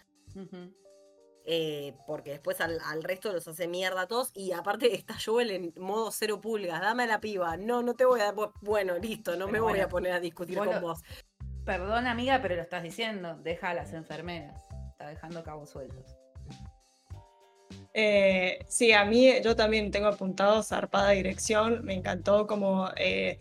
[1.47, 4.31] Eh, porque después al, resto los hace mierda a todos.
[4.35, 6.81] Y aparte está Joel en modo cero pulgas.
[6.81, 7.57] Dame a la piba.
[7.57, 8.33] No, no te voy a.
[8.61, 11.01] Bueno, listo, no me voy a poner a discutir con vos.
[11.65, 13.37] Perdón, amiga, pero lo estás diciendo.
[13.43, 14.63] Deja a las enfermeras.
[14.93, 16.20] Está dejando cabos sueltos.
[17.93, 22.89] Eh, sí, a mí yo también tengo apuntado zarpada dirección, me encantó como...
[22.97, 23.39] Eh,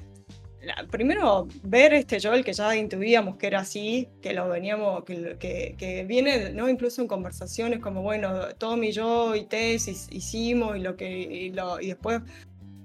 [0.92, 6.04] primero, ver este Joel que ya intuíamos que era así, que lo veníamos, que, que,
[6.06, 6.70] viene, ¿no?
[6.70, 11.52] Incluso en conversaciones como, bueno, Tom y yo y Tess hicimos y lo que, y,
[11.88, 12.22] después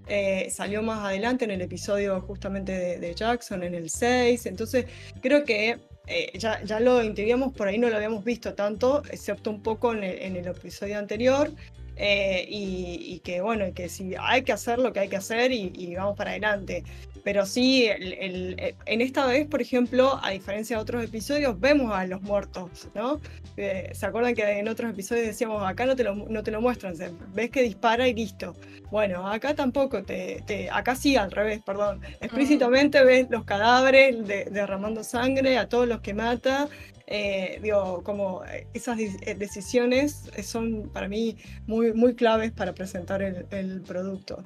[0.07, 4.47] eh, salió más adelante en el episodio justamente de, de, Jackson, en el 6.
[4.47, 4.87] Entonces,
[5.21, 9.51] creo que eh, ya, ya, lo intuíamos, por ahí no lo habíamos visto tanto, excepto
[9.51, 11.51] un poco en el, episodio anterior.
[11.97, 15.95] Eh, y, que bueno, que si hay que hacer lo que hay que hacer y,
[15.95, 16.85] vamos para adelante.
[17.25, 22.07] Pero sí, el, en esta vez, por ejemplo, a diferencia de otros episodios, vemos a
[22.07, 23.19] los muertos, ¿no?
[23.57, 26.61] Eh, ¿Se acuerdan que en otros episodios decíamos, acá no te lo, no te lo
[26.61, 26.95] muestran,
[27.33, 28.55] ves que dispara y listo?
[28.91, 32.03] Bueno, acá tampoco, te, acá sí al revés, perdón.
[32.21, 36.69] Explícitamente ves los cadáveres derramando sangre a todos los que mata.
[37.07, 38.43] Eh, digo, como
[38.75, 44.45] esas eh, decisiones son para mí muy, muy claves para presentar el, el producto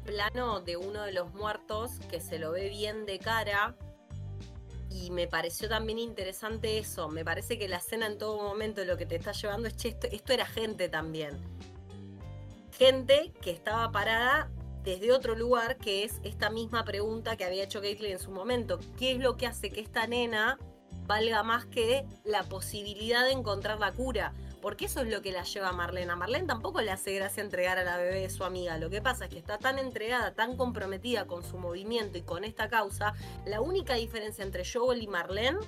[0.00, 3.76] plano de uno de los muertos que se lo ve bien de cara.
[4.90, 7.08] Y me pareció también interesante eso.
[7.08, 9.96] Me parece que la escena en todo momento lo que te está llevando es, che,
[10.10, 11.38] esto, era gente también.
[12.72, 14.50] Gente que estaba parada
[14.82, 18.80] desde otro lugar, que es esta misma pregunta que había hecho Caitlyn en su momento.
[18.98, 20.58] ¿Qué es lo que hace que esta nena
[21.06, 24.34] valga más que la posibilidad de encontrar la cura?
[24.60, 26.12] Porque eso es lo que la lleva a Marlene.
[26.12, 28.78] A Marlene tampoco le hace gracia entregar a la bebé de su amiga.
[28.78, 32.44] Lo que pasa es que está tan entregada, tan comprometida con su movimiento y con
[32.44, 33.14] esta causa.
[33.46, 35.58] La única diferencia entre Joel y Marlene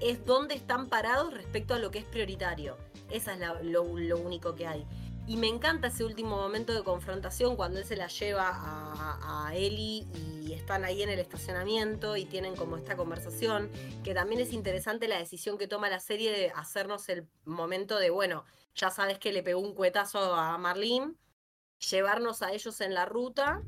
[0.00, 2.76] es dónde están parados respecto a lo que es prioritario.
[3.10, 4.86] Esa es lo único que hay.
[5.26, 9.54] Y me encanta ese último momento de confrontación cuando él se la lleva a, a
[9.54, 13.70] Ellie y están ahí en el estacionamiento y tienen como esta conversación,
[14.02, 18.10] que también es interesante la decisión que toma la serie de hacernos el momento de,
[18.10, 21.14] bueno, ya sabes que le pegó un cuetazo a Marlene,
[21.90, 23.62] llevarnos a ellos en la ruta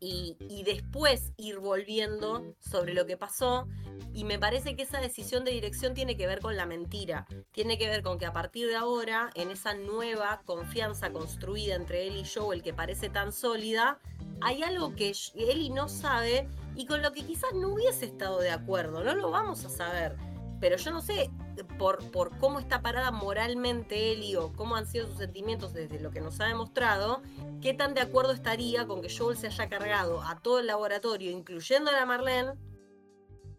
[0.00, 3.66] y, después ir volviendo sobre lo que pasó.
[4.12, 7.26] Y me parece que esa decisión de dirección tiene que ver con la mentira.
[7.52, 12.06] Tiene que ver con que a partir de ahora, en esa nueva confianza construida entre
[12.06, 13.98] él y Joel que parece tan sólida,
[14.40, 18.50] hay algo que Eli no sabe y con lo que quizás no hubiese estado de
[18.50, 19.02] acuerdo.
[19.02, 20.16] No lo vamos a saber.
[20.60, 21.30] Pero yo no sé
[21.64, 26.10] por, por cómo está parada moralmente Eli o cómo han sido sus sentimientos desde lo
[26.10, 27.22] que nos ha demostrado,
[27.60, 31.30] qué tan de acuerdo estaría con que Joel se haya cargado a todo el laboratorio,
[31.30, 32.52] incluyendo a la Marlene,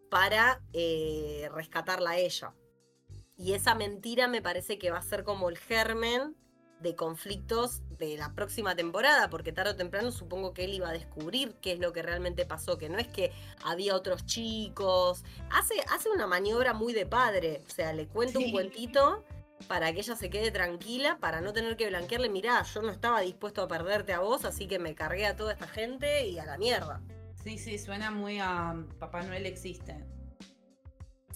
[0.09, 2.53] para eh, rescatarla a ella.
[3.37, 6.35] Y esa mentira me parece que va a ser como el germen
[6.79, 10.93] de conflictos de la próxima temporada, porque tarde o temprano supongo que él iba a
[10.93, 13.31] descubrir qué es lo que realmente pasó, que no es que
[13.63, 18.51] había otros chicos, hace, hace una maniobra muy de padre, o sea, le cuento un
[18.51, 19.23] cuentito
[19.67, 23.21] para que ella se quede tranquila, para no tener que blanquearle, mirá, yo no estaba
[23.21, 26.45] dispuesto a perderte a vos, así que me cargué a toda esta gente y a
[26.45, 27.01] la mierda.
[27.43, 29.95] Sí, sí, suena muy a Papá Noel existe.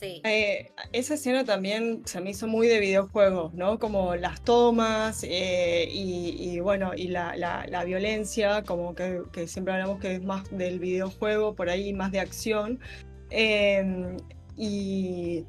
[0.04, 3.80] Eh, esa escena también se me hizo muy de videojuego, ¿no?
[3.80, 10.24] Como las tomas eh, y, bueno, y la, violencia, como que, siempre hablamos que es
[10.24, 12.80] más del videojuego, por ahí más de acción.
[13.30, 14.18] Em,
[14.56, 15.46] y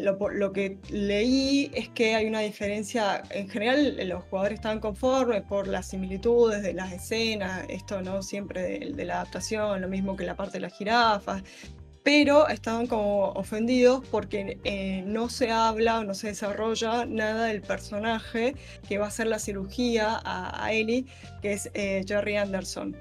[0.00, 5.66] lo, que leí es que hay una diferencia, en general los jugadores están conformes por
[5.68, 10.24] las similitudes de las escenas, esto no siempre de, de la adaptación, lo mismo que
[10.24, 11.42] la parte de las jirafas,
[12.02, 17.62] pero estaban como ofendidos porque eh, no se habla o no se desarrolla nada del
[17.62, 18.56] personaje
[18.88, 21.06] que va a hacer la cirugía a, Ellie,
[21.40, 22.96] que es eh, Jerry Anderson,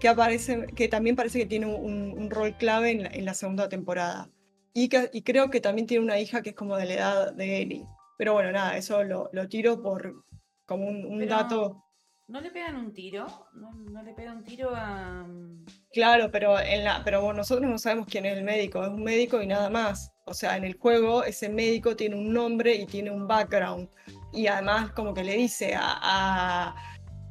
[0.00, 4.30] que, aparece, que también parece que tiene un, rol clave en la, segunda temporada.
[4.74, 7.86] Y, creo que también tiene una hija que es como de la edad de Ellie.
[8.18, 10.24] Pero bueno, nada, eso lo, tiro por
[10.66, 11.82] como un, dato.
[12.28, 13.26] ¿No le pegan un tiro?
[13.54, 15.26] ¿No, le pegan un tiro a...?
[15.96, 19.40] Claro, pero, en la, pero nosotros no sabemos quién es el médico, es un médico
[19.40, 20.12] y nada más.
[20.26, 23.88] O sea, en el juego ese médico tiene un nombre y tiene un background.
[24.30, 26.76] Y además como que le dice a,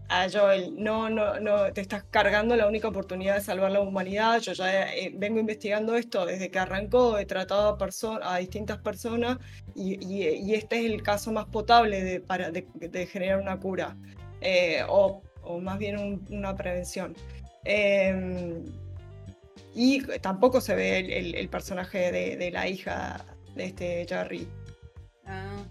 [0.09, 4.39] a, Joel, no, no, no, te estás cargando la única oportunidad de salvar la humanidad.
[4.39, 9.37] Yo ya eh, vengo investigando esto desde que arrancó, he tratado a, a distintas personas
[9.75, 13.95] y, y, este es el caso más potable de, para, de generar una cura.
[14.41, 15.21] Eh, o,
[15.61, 17.15] más bien una prevención.
[17.65, 18.63] Em,
[19.73, 23.25] y tampoco se ve el, personaje de, la hija
[23.55, 24.47] de este Jerry.
[25.25, 25.63] Ah,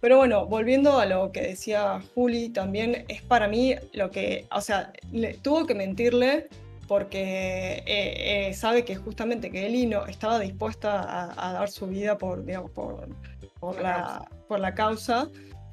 [0.00, 4.60] Pero bueno, volviendo a lo que decía Juli, también es para mí lo que, o
[4.60, 6.48] sea, le, tuvo que mentirle
[6.86, 12.18] porque eh, eh, sabe que justamente que Eli no estaba dispuesta a, dar su vida
[12.18, 13.08] por, digamos, por,
[13.60, 15.28] por, la, por la causa.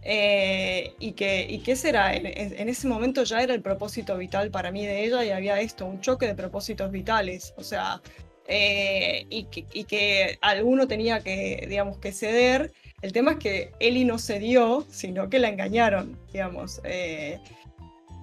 [0.10, 4.72] Eh, y, que, y qué será, en, ese momento ya era el propósito vital para
[4.72, 8.02] mí de ella y había esto, un choque de propósitos vitales, o sea,
[8.48, 12.72] eh, y, que, alguno tenía que, digamos, que ceder.
[13.02, 16.80] El tema es que Eli no cedió, sino que la engañaron, digamos.
[16.86, 17.40] Eh,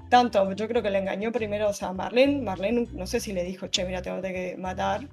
[0.09, 2.41] tanto, yo creo que le engañó primero a Marlene.
[2.41, 5.07] Marlene, no sé si le dijo, che, mira, tengo que matar.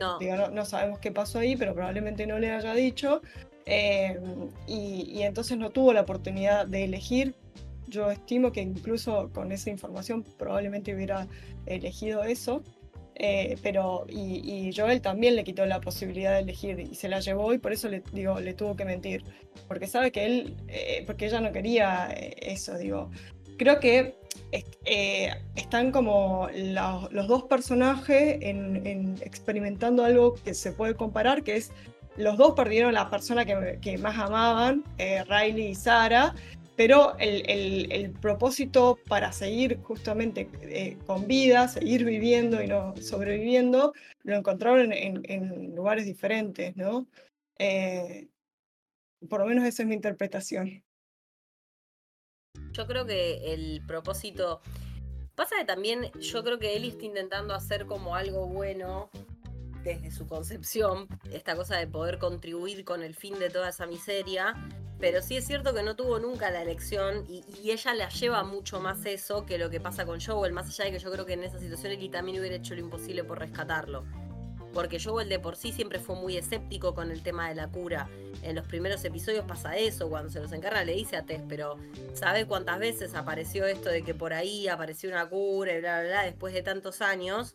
[0.00, 0.50] no.
[0.50, 3.22] no, sabemos qué pasó ahí, pero probablemente no le haya dicho.
[3.66, 7.34] Em, y, entonces no tuvo la oportunidad de elegir.
[7.88, 11.28] Yo estimo que incluso con esa información probablemente hubiera
[11.66, 12.62] elegido eso.
[13.16, 17.54] Eh, pero y, Joel también le quitó la posibilidad de elegir y se la llevó
[17.54, 19.22] y por eso le digo le tuvo que mentir
[19.68, 23.12] porque sabe que él eh, porque ella no quería eh, eso digo
[23.56, 24.16] creo que
[25.54, 31.70] están como los dos personajes en, experimentando algo que se puede comparar que es
[32.16, 36.34] los dos perdieron la persona que, más amaban, eh, Riley y Sara,
[36.76, 44.36] pero el, propósito para seguir justamente eh, con vida, seguir viviendo y no sobreviviendo, lo
[44.36, 47.06] encontraron en, lugares diferentes, ¿no?
[47.58, 48.28] Eh,
[49.28, 50.82] por lo menos esa es mi interpretación.
[52.72, 54.60] Yo creo que el propósito...
[55.36, 59.10] Pasa que también yo creo que él está intentando hacer como algo bueno
[59.84, 64.54] desde su concepción, esta cosa de poder contribuir con el fin de toda esa miseria,
[64.98, 68.80] pero sí es cierto que no tuvo nunca la elección y, ella la lleva mucho
[68.80, 71.34] más eso que lo que pasa con Joel, más allá de que yo creo que
[71.34, 74.04] en esa situación Eli también hubiera hecho lo imposible por rescatarlo.
[74.72, 78.08] Porque Joel de por sí siempre fue muy escéptico con el tema de la cura.
[78.42, 81.76] En los primeros episodios pasa eso, cuando se los encarga le dice a Tess, pero
[82.12, 86.08] ¿sabe cuántas veces apareció esto de que por ahí apareció una cura y bla, bla,
[86.08, 87.54] bla, después de tantos años?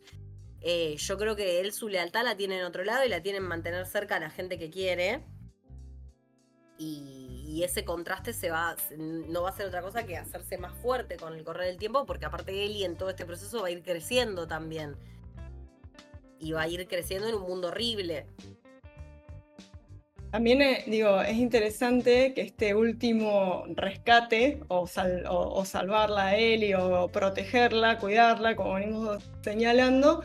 [0.62, 3.38] Eh, yo creo que él su lealtad la tiene en otro lado y la tiene
[3.38, 5.24] en mantener cerca a la gente que quiere.
[6.78, 11.18] y, ese contraste se va, no va a ser otra cosa que hacerse más fuerte
[11.18, 13.84] con el correr del tiempo, porque aparte Eli en todo este proceso va a ir
[13.84, 14.96] creciendo también.
[16.40, 18.28] Y va a ir creciendo en un mundo horrible.
[20.32, 24.88] También eh, digo, es interesante que este último rescate, o,
[25.28, 30.24] o, salvarla a Eli, o protegerla, cuidarla, como venimos señalando,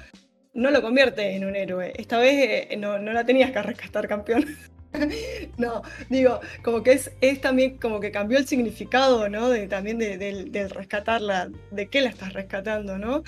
[0.54, 1.92] no lo convierte en un héroe.
[1.96, 4.46] Esta vez eh, no, no, la tenías que rescatar campeón.
[5.58, 9.48] no, digo, como que es, es también como que cambió el significado, ¿no?
[9.48, 13.22] De, también del rescatarla, de qué la estás rescatando, ¿no?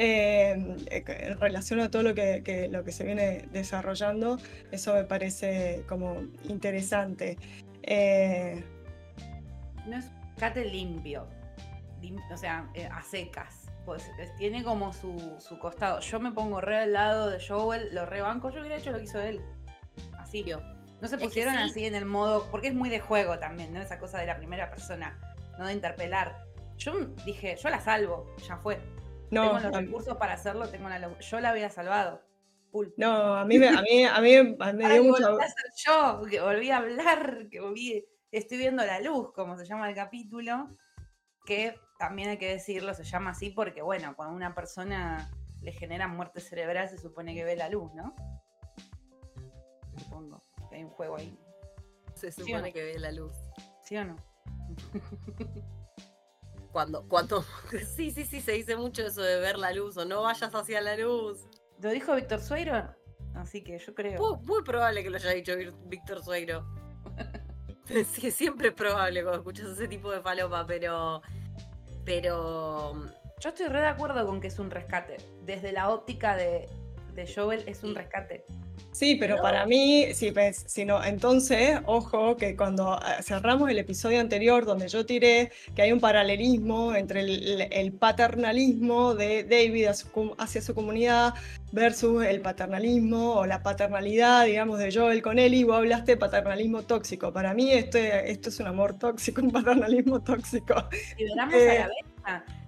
[0.00, 4.38] Eh, en relación a todo lo que, lo que se viene desarrollando,
[4.70, 7.36] eso me parece como interesante.
[7.82, 8.62] Eh,
[9.86, 11.26] no es rescate limpio,
[12.32, 13.67] o sea, eh, a secas.
[13.88, 16.00] Pues tiene como su, su, costado.
[16.00, 19.04] Yo me pongo re al lado de Joel, lo rebanco, yo hubiera hecho lo que
[19.04, 19.40] hizo él.
[20.18, 20.44] Así.
[20.44, 20.60] Yo.
[21.00, 23.80] No se pusieron así en el modo, porque es muy de juego también, ¿no?
[23.80, 25.18] Esa cosa de la primera persona,
[25.58, 26.36] no de interpelar.
[26.76, 26.92] Yo
[27.24, 28.78] dije, yo la salvo, ya fue.
[29.30, 32.20] No, tengo los recursos para hacerlo, tengo la, yo la había salvado.
[32.98, 34.36] No, a mí me, a mí, a mí
[34.74, 35.30] me dio mucho.
[35.30, 39.56] Volví a ser yo, que volví a hablar, que volví, estoy viendo la luz, como
[39.56, 40.76] se llama el capítulo,
[41.48, 45.30] que también hay que decirlo, se llama así porque, bueno, cuando una persona
[45.62, 48.14] le genera muerte cerebral se supone que ve la luz, ¿no?
[49.96, 51.36] Supongo hay un juego ahí.
[52.14, 53.34] Se supone que ve la luz.
[53.82, 54.16] ¿Sí o no?
[56.72, 57.42] cuando, cuando,
[57.96, 60.82] sí, sí, sí, se dice mucho eso de ver la luz o no vayas hacia
[60.82, 61.48] la luz.
[61.80, 62.94] ¿Lo dijo Víctor Sueiro?
[63.34, 64.36] Así que yo creo.
[64.42, 65.54] Muy, probable que lo haya dicho
[65.86, 66.66] Víctor Sueiro.
[68.12, 71.22] sí, siempre es probable cuando escuchas ese tipo de falopa, pero.
[72.04, 72.94] Pero.
[73.40, 75.18] Yo estoy re de acuerdo con que es un rescate.
[75.44, 76.68] Desde la óptica de,
[77.14, 78.44] de Joel es un rescate.
[78.92, 84.20] Sí, pero para mí, sí, pues, sino, entonces, ojo, que cuando ah, cerramos el episodio
[84.20, 89.88] anterior donde yo tiré que hay un paralelismo entre el, paternalismo de David
[90.38, 91.34] hacia su comunidad
[91.72, 96.82] versus el paternalismo o la paternalidad, digamos, de Joel con Ellie, vos hablaste de paternalismo
[96.82, 97.32] tóxico.
[97.32, 100.74] Para mí esto, esto es un amor tóxico, un paternalismo tóxico.
[101.18, 102.08] Liberamos a la eh, vez.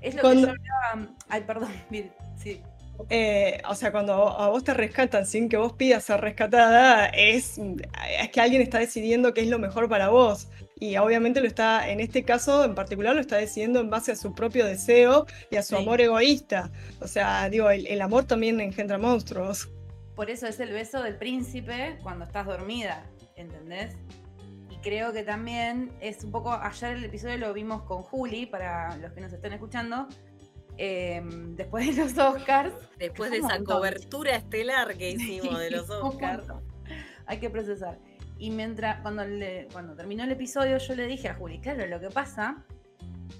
[0.01, 1.15] Es lo que yo hablaba...
[1.29, 1.71] Ay, perdón,
[2.37, 2.61] sí.
[3.09, 7.59] Eh, o sea, cuando a vos te rescatan sin que vos pidas ser rescatada, es,
[7.59, 10.49] es que alguien está decidiendo qué es lo mejor para vos.
[10.81, 14.17] Y obviamente lo está, en este caso en particular, lo está decidiendo en base a
[14.17, 16.71] su propio deseo y a su amor egoísta.
[17.01, 19.69] O sea, digo, el, amor también engendra monstruos.
[20.17, 23.05] Por eso es el beso del príncipe cuando estás dormida,
[23.37, 23.95] ¿entendés?
[24.71, 28.97] Y creo que también es un poco, ayer el episodio lo vimos con Juli, para
[28.97, 30.09] los que nos estén escuchando,
[30.77, 32.73] Em, después de los Oscars.
[32.99, 36.45] Después de esa cobertura estelar que hicimos de los Oscars.
[37.27, 37.99] Hay que procesar.
[38.39, 42.01] Y mientras, cuando, le, cuando terminó el episodio, yo le dije a Juli, claro, lo
[42.01, 42.65] que pasa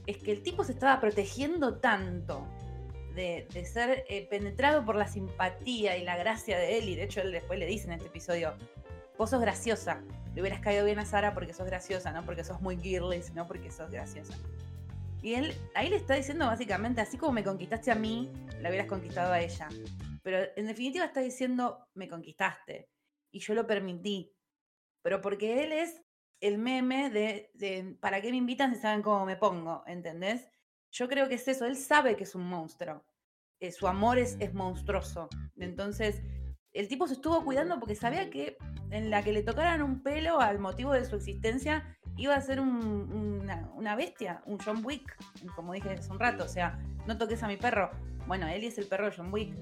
[0.07, 2.47] es que el tipo se estaba protegiendo tanto
[3.15, 7.21] de, ser eh, penetrado por la simpatía y la gracia de él, y de hecho
[7.21, 8.55] él después le dice en este episodio,
[9.19, 10.03] vos sos graciosa,
[10.35, 13.47] le hubieras caído bien a Sara porque sos graciosa, no porque sos muy girly, sino
[13.47, 14.35] porque sos graciosa.
[15.23, 18.89] Y él ahí le está diciendo básicamente, así como me conquistaste a mí, la hubieras
[18.89, 19.69] conquistado a ella.
[20.23, 22.89] Pero en definitiva está diciendo, me conquistaste.
[23.31, 24.35] Y yo lo permití.
[25.03, 26.03] Pero porque él es
[26.41, 29.83] el meme de, ¿para qué me invitan si saben cómo me pongo?
[29.87, 30.49] ¿Entendés?
[30.91, 31.67] Yo creo que es eso.
[31.67, 33.05] Él sabe que es un monstruo.
[33.61, 35.29] Eh, su amor es, es monstruoso.
[35.57, 36.23] Entonces,
[36.73, 38.57] el tipo se estuvo cuidando porque sabía que
[38.91, 42.61] en la que le tocaran un pelo al motivo de su existencia iba a ser
[42.61, 45.17] una, bestia, un John Wick,
[45.57, 47.91] como dije hace un rato, o sea, no toques a mi perro.
[48.27, 49.57] Bueno, él es el perro de John Wick.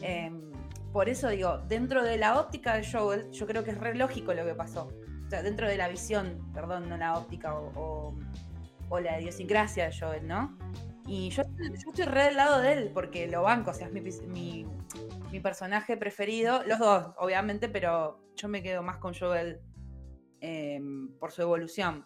[0.00, 0.52] Em,
[0.92, 4.32] por eso digo, dentro de la óptica de Joel, yo creo que es re lógico
[4.32, 4.92] lo que pasó.
[5.26, 8.14] O sea, dentro de la visión, perdón, no la óptica o,
[9.02, 10.56] la idiosincrasia de Joel, ¿no?
[11.08, 11.42] Y yo,
[11.74, 14.66] estoy re del lado de él, porque lo banco, o sea, es mi,
[15.32, 16.62] mi personaje preferido.
[16.64, 19.60] Los dos, obviamente, pero yo me quedo más con Joel
[20.46, 22.04] Em, por su evolución.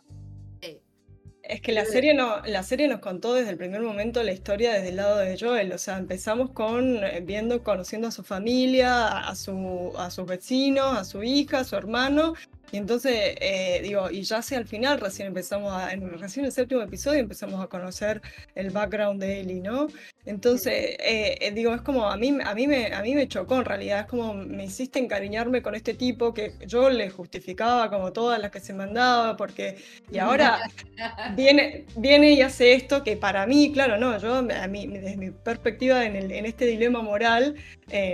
[1.43, 4.73] Es que la serie, no, la serie nos contó desde el primer momento la historia
[4.75, 5.73] desde el lado de Joel.
[5.73, 10.97] O sea, empezamos con eh, viendo, conociendo a su familia, a, su, a sus vecinos,
[10.97, 12.35] a su hija, a su hermano,
[12.71, 16.53] y entonces, eh, digo, y ya hacia el final, recién empezamos a, en, recién el
[16.53, 18.21] séptimo episodio empezamos a conocer
[18.55, 19.87] el background de Ellie, ¿no?
[20.27, 23.57] Entonces, eh, eh, digo, es como, a mí, a, mí me, a mí me chocó
[23.57, 28.13] en realidad, es como me hiciste encariñarme con este tipo que yo le justificaba como
[28.13, 29.77] todas las que se mandaba, porque,
[30.13, 30.61] y ahora
[31.37, 35.31] viene, viene y hace esto que para mí, claro, no, yo, a mí, desde mi
[35.31, 37.55] perspectiva en, el, en este dilema moral,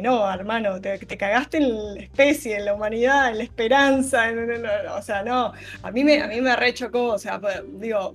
[0.02, 4.43] no, hermano, te, te, cagaste en la especie, en la humanidad, en la esperanza, en
[4.90, 8.12] o sea, no, a mí me, a mí me rechocó, o sea, pues, digo,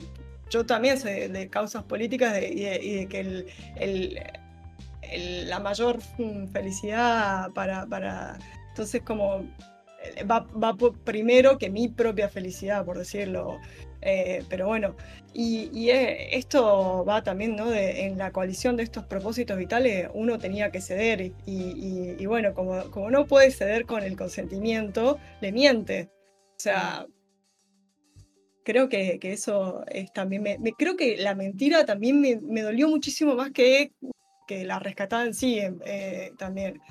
[0.50, 3.46] yo también soy de, causas políticas y, de, que
[3.78, 4.20] el,
[5.50, 6.00] la mayor
[6.52, 8.38] felicidad para, para,
[8.70, 9.46] entonces como
[10.04, 13.60] eh, va, va primero que mi propia felicidad, por decirlo.
[14.02, 14.96] Eh, pero bueno,
[15.34, 17.74] y, eh, esto va también, ¿no?
[17.74, 23.12] en la coalición de estos propósitos vitales, uno tenía que ceder y, bueno, como, como,
[23.12, 26.10] no puede ceder con el consentimiento, le miente.
[26.60, 27.08] O sea,
[28.66, 33.52] creo que, eso es también, me, creo que la mentira también me, dolió muchísimo más
[33.52, 33.94] que,
[34.46, 35.62] que la rescatada en sí
[36.38, 36.82] también.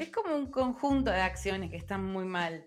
[0.00, 2.66] Es como un conjunto de acciones que están muy mal.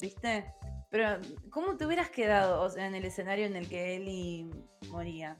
[0.00, 0.52] ¿Viste?
[0.90, 4.50] Pero, ¿cómo te hubieras quedado en el escenario en el que Eli
[4.88, 5.36] moría?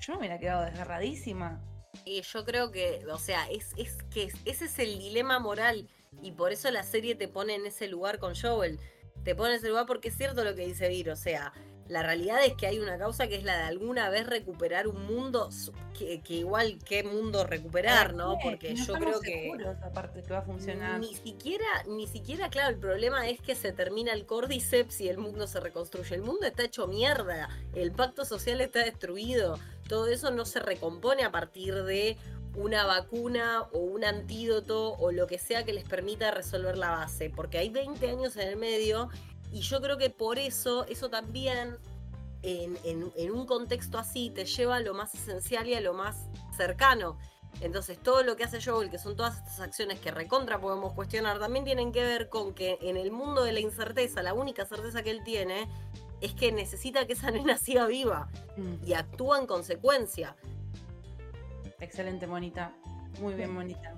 [0.00, 1.64] Yo me hubiera quedado desgarradísima.
[2.04, 5.88] Y yo creo que, o sea, es, es que ese es el dilema moral.
[6.22, 8.78] Y por eso la serie te pone en ese lugar con Joel.
[9.24, 11.10] Te pone en ese lugar porque es cierto lo que dice Vir.
[11.10, 11.52] O sea,
[11.88, 15.06] la realidad es que hay una causa que es la de alguna vez recuperar un
[15.06, 15.50] mundo
[15.98, 18.38] que, igual qué mundo recuperar, ¿no?
[18.42, 19.52] Porque yo creo que
[19.82, 20.98] aparte que va a funcionar.
[20.98, 25.18] Ni siquiera, ni siquiera, claro, el problema es que se termina el Cordyceps y el
[25.18, 26.14] mundo se reconstruye.
[26.14, 29.58] El mundo está hecho mierda, el pacto social está destruido.
[29.86, 32.16] Todo eso no se recompone a partir de
[32.56, 37.30] una vacuna o un antídoto o lo que sea que les permita resolver la base,
[37.30, 39.10] porque hay 20 años en el medio
[39.54, 41.76] y yo creo que por eso, eso también,
[42.42, 47.18] en, un contexto así, te lleva a lo más esencial y a lo más cercano.
[47.60, 51.38] Entonces, todo lo que hace Joel, que son todas estas acciones que recontra podemos cuestionar,
[51.38, 55.02] también tienen que ver con que en el mundo de la incerteza, la única certeza
[55.02, 55.68] que él tiene
[56.20, 58.86] es que necesita que esa nena siga viva mm.
[58.86, 60.34] y actúa en consecuencia.
[61.84, 62.72] Excelente, Monita.
[63.20, 63.94] Muy bien, Monita.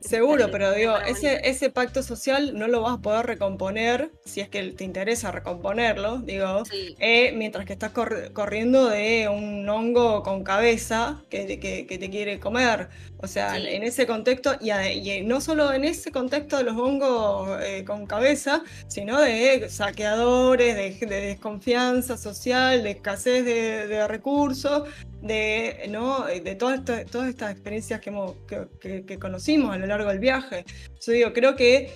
[0.00, 4.48] Seguro, pero digo, ese, ese pacto social no lo vas a poder recomponer si es
[4.48, 6.62] que te interesa recomponerlo, digo,
[7.00, 7.90] eh, mientras que estás
[8.32, 12.88] corriendo de un hongo con cabeza que, que, te quiere comer.
[13.18, 17.82] O sea, en ese contexto, y, no solo en ese contexto de los hongos eh,
[17.84, 24.88] con cabeza, sino de saqueadores, de, desconfianza social, de escasez de recursos,
[25.22, 26.24] de, ¿no?
[26.26, 30.64] de todas, todas estas experiencias que, que, conocimos a lo largo del viaje.
[31.00, 31.90] Yo digo, creo que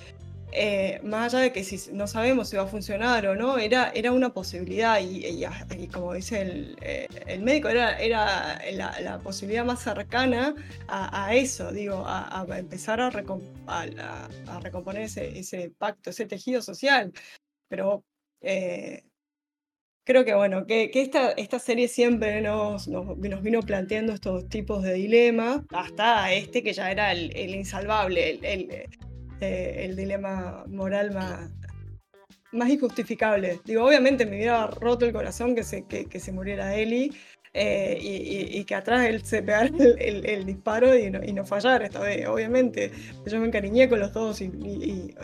[0.52, 3.90] eh, más allá de que si no sabemos si va a funcionar o no, era,
[3.94, 5.46] era una posibilidad y,
[5.88, 10.54] como dice el, eh, el, médico, era, era la, posibilidad más cercana
[10.88, 17.12] a, eso, digo, a, empezar a, recomponer ese, ese, pacto, ese tejido social.
[17.68, 18.04] Pero
[18.40, 19.04] eh,
[20.10, 24.94] creo que bueno, que, esta, esta, serie siempre nos, nos, vino planteando estos tipos de
[24.94, 28.88] dilemas, hasta este que ya era el, insalvable, el,
[29.40, 31.52] eh, el, dilema moral más,
[32.50, 33.60] más injustificable.
[33.64, 37.12] Digo, obviamente me hubiera roto el corazón que se, que, se muriera Eli.
[37.52, 42.00] Eh, y, que atrás él se pegara el, disparo y no, y no, fallara esta
[42.00, 42.90] vez, obviamente.
[43.26, 45.14] Yo me encariñé con los dos, y,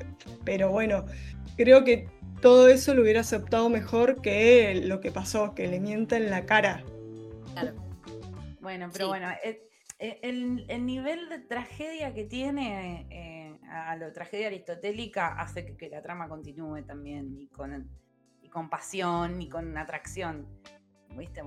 [0.44, 1.06] pero bueno,
[1.56, 2.08] creo que
[2.40, 6.46] todo eso lo hubiera aceptado mejor que lo que pasó, que le mienta en la
[6.46, 6.84] cara.
[7.54, 7.74] Claro.
[8.60, 9.66] Bueno, pero bueno, eh,
[9.98, 16.02] eh, el, nivel de tragedia que tiene eh, a la tragedia aristotélica hace que, la
[16.02, 17.88] trama continúe también y con,
[18.42, 20.46] y con pasión y con atracción.
[21.16, 21.40] ¿Viste?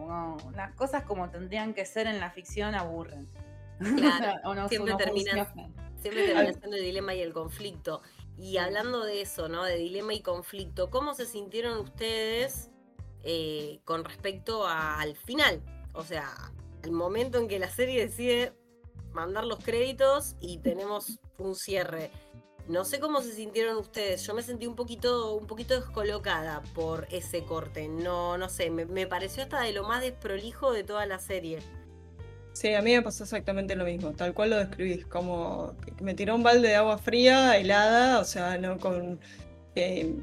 [0.56, 3.30] las cosas como tendrían que ser en la ficción aburren.
[3.78, 5.54] Claro, siempre, termina,
[5.98, 8.02] siempre termina siendo el dilema y el conflicto.
[8.40, 9.66] Y hablando de eso, ¿no?
[9.66, 12.70] De dilema y conflicto, ¿cómo se sintieron ustedes
[13.24, 15.62] eh, con respecto al final?
[15.94, 18.54] O sea, al momento en que la serie decide
[19.12, 22.12] mandar los créditos y tenemos un cierre.
[22.70, 24.26] No sé cómo se sintieron ustedes.
[24.26, 27.90] Yo me sentí un poquito, un poquito descolocada por ese corte.
[27.90, 31.60] No, no sé, me, me pareció hasta de lo más desprolijo de toda la serie.
[32.60, 36.36] Sí, a mí me pasó exactamente lo mismo, tal cual lo describís, como me tiró
[36.36, 39.18] un balde de agua fría, helada, o sea, no con...
[39.76, 40.14] Eh,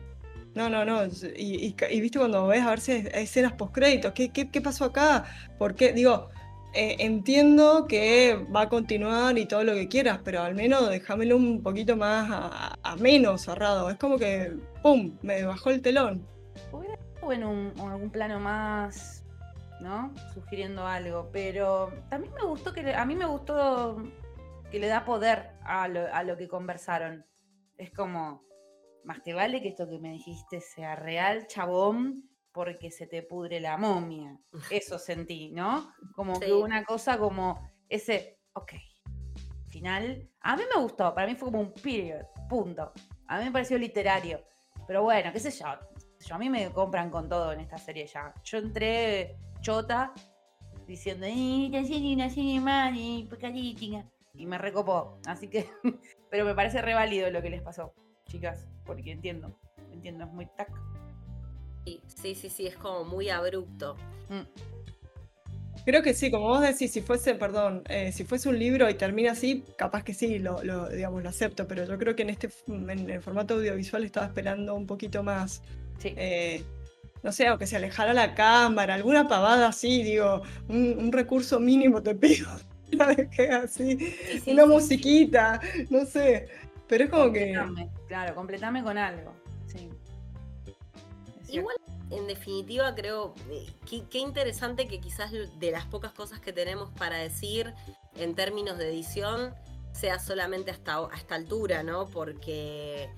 [0.54, 4.60] no, no, no, y, viste cuando ves a ver si hay escenas postcréditos, ¿qué, qué,
[4.60, 5.24] pasó acá?
[5.56, 5.94] ¿Por qué?
[5.94, 6.28] Digo,
[6.74, 11.38] eh, entiendo que va a continuar y todo lo que quieras, pero al menos déjamelo
[11.38, 12.28] un poquito más
[12.82, 13.88] a, menos cerrado.
[13.88, 16.26] Es como que, ¡pum!, me bajó el telón.
[16.70, 19.15] Hubiera un, algún plano más
[19.86, 20.12] ¿no?
[20.34, 24.02] Sugiriendo algo, pero también me gustó que, a mí me gustó
[24.68, 27.24] que le da poder a lo, que conversaron.
[27.78, 28.42] Es como,
[29.04, 33.60] más te vale que esto que me dijiste sea real, chabón, porque se te pudre
[33.60, 34.36] la momia.
[34.72, 35.92] Eso sentí, ¿no?
[36.16, 38.72] Como que una cosa como ese, ok,
[39.68, 40.28] final.
[40.40, 42.92] A mí me gustó, para mí fue como un period, punto.
[43.28, 44.42] A mí me pareció literario.
[44.86, 45.66] Pero bueno, qué sé yo.
[46.26, 48.34] Yo a mí me compran con todo en esta serie ya.
[48.42, 50.12] Yo entré chota
[50.86, 55.18] diciendo, ¡eh, la serie una serie más, Y me recopó.
[55.26, 55.70] Así que,
[56.30, 57.94] pero me parece re válido lo que les pasó,
[58.28, 59.56] chicas, porque entiendo,
[59.92, 60.70] entiendo, es muy tac.
[61.84, 63.94] Sí, sí, sí, es como muy abrupto.
[64.28, 64.42] Mm.
[65.84, 68.94] Creo que sí, como vos decís, si fuese, perdón, eh, si fuese un libro y
[68.94, 72.50] termina así, capaz que sí, lo, digamos, lo acepto, pero yo creo que en este
[72.66, 75.62] en el formato audiovisual estaba esperando un poquito más.
[75.98, 76.14] Sí.
[76.16, 76.64] Eh,
[77.22, 82.02] no sé, o que se alejara la cámara, alguna pavada así, digo, un, recurso mínimo
[82.02, 82.48] te pido.
[82.92, 84.14] La dejé así,
[84.46, 86.48] una musiquita, no sé.
[86.86, 87.58] Pero es como que.
[88.06, 89.34] Claro, completame con algo.
[89.66, 89.88] Sí.
[91.48, 91.76] Igual
[92.10, 93.66] en definitiva creo eh,
[94.10, 97.74] qué interesante que quizás de las pocas cosas que tenemos para decir
[98.14, 99.52] en términos de edición
[99.92, 102.06] sea solamente hasta a esta altura, ¿no?
[102.06, 103.08] Porque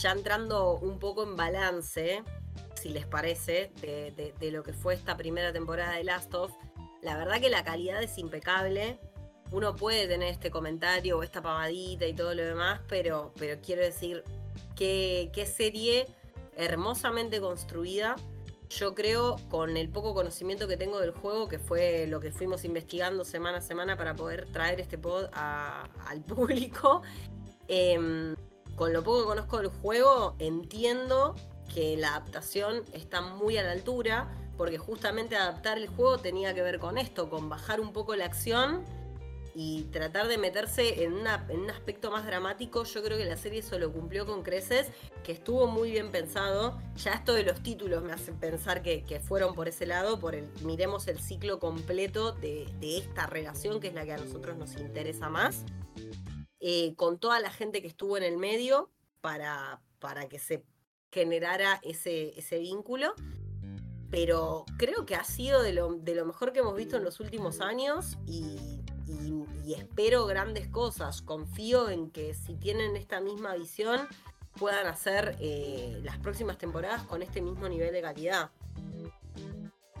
[0.00, 2.22] ya entrando un poco en balance,
[2.74, 6.52] si les parece, de, lo que fue esta primera temporada de Last of,
[7.02, 8.98] la verdad que la calidad es impecable.
[9.52, 13.82] Uno puede tener este comentario o esta pamadita y todo lo demás, pero, pero quiero
[13.82, 14.24] decir,
[14.74, 16.06] qué, qué serie
[16.56, 18.16] hermosamente construida.
[18.68, 22.64] Yo creo, con el poco conocimiento que tengo del juego, que fue lo que fuimos
[22.64, 27.02] investigando semana a semana para poder traer este pod al público,
[27.68, 28.34] em,
[28.76, 31.34] con lo poco que conozco del juego, entiendo
[31.74, 36.62] que la adaptación está muy a la altura, porque justamente adaptar el juego tenía que
[36.62, 38.84] ver con esto, con bajar un poco la acción
[39.58, 43.78] y tratar de meterse en, un aspecto más dramático, yo creo que la serie eso
[43.78, 44.88] lo cumplió con creces,
[45.24, 46.78] que estuvo muy bien pensado.
[46.96, 50.46] Ya esto de los títulos me hace pensar que, fueron por ese lado, por el
[50.62, 55.30] miremos el ciclo completo de, esta relación, que es la que a nosotros nos interesa
[55.30, 55.64] más,
[56.60, 58.90] eh, con toda la gente que estuvo en el medio
[59.20, 60.64] para, para que se
[61.10, 63.14] generara ese, ese vínculo
[64.10, 67.18] pero creo que ha sido de lo, de lo, mejor que hemos visto en los
[67.18, 68.76] últimos años y
[69.74, 71.22] espero grandes cosas.
[71.22, 74.06] Confío en que si tienen esta misma visión
[74.58, 78.50] puedan hacer eh, las próximas temporadas con este mismo nivel de calidad.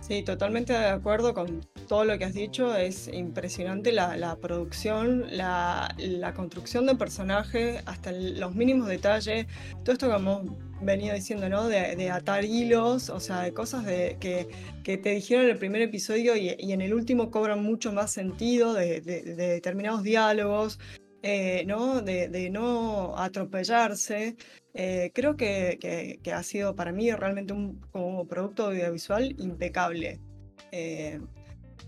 [0.00, 2.76] Sí, totalmente de acuerdo con todo lo que has dicho.
[2.76, 5.88] Es impresionante la, producción, la,
[6.36, 9.46] construcción de personajes, hasta los mínimos detalles.
[9.84, 10.44] Todo esto que hemos
[10.80, 11.68] venido diciendo, ¿no?
[11.68, 16.36] De, atar hilos, o sea, de cosas de, que, te dijeron en el primer episodio
[16.36, 20.78] y, en el último cobran mucho más sentido de, determinados diálogos,
[21.22, 22.02] eh, ¿no?
[22.02, 24.36] De, no atropellarse.
[24.78, 27.80] Eh, creo que, ha sido para mí realmente un
[28.28, 30.20] producto audiovisual impecable.
[30.70, 31.18] Eh,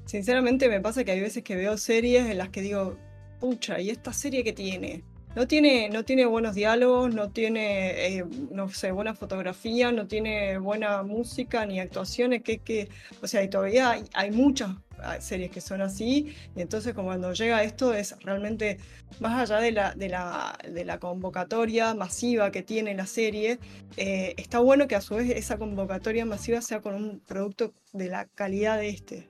[0.07, 2.97] sinceramente me pasa que hay veces que veo series en las que digo,
[3.41, 5.05] pucha, ¿y esta serie que tiene?
[5.37, 10.57] No tiene, no tiene buenos diálogos, no tiene, eh, no sé, buena fotografía, no tiene
[10.57, 12.89] buena música ni actuaciones, que, que
[13.23, 14.83] o sea, todavía hay, muchas ah,
[15.21, 18.79] series que son así, y entonces cuando llega esto es realmente,
[19.21, 23.59] más allá de la, de la, de la convocatoria masiva que tiene la serie,
[23.97, 28.09] eh, está bueno que a su vez esa convocatoria masiva sea con un producto de
[28.09, 29.29] la calidad de este.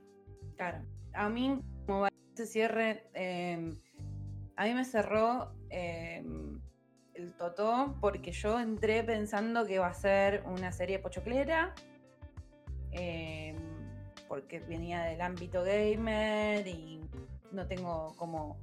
[0.56, 3.78] Claro, a mí, como va ese cierre, em,
[4.56, 6.60] a mí me cerró Em,
[7.14, 11.74] el Totó porque yo entré pensando que va a ser una serie pochoclera,
[12.92, 13.56] em,
[14.29, 17.01] porque venía del ámbito gamer y
[17.51, 18.59] no tengo como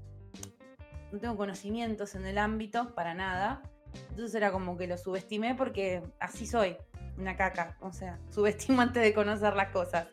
[1.12, 3.62] no tengo conocimientos en el ámbito para nada.
[4.10, 6.78] Entonces era como que lo subestimé porque así soy,
[7.18, 7.78] una caca.
[7.82, 10.08] O sea, subestimo antes de conocer las cosas.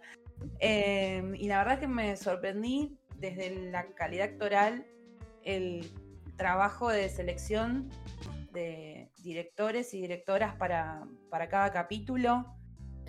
[0.59, 4.87] Em, y la verdad es que me sorprendí desde la calidad actoral,
[5.45, 5.91] el
[6.37, 7.89] trabajo de selección
[8.53, 11.07] de directores y directoras para,
[11.51, 12.47] cada capítulo.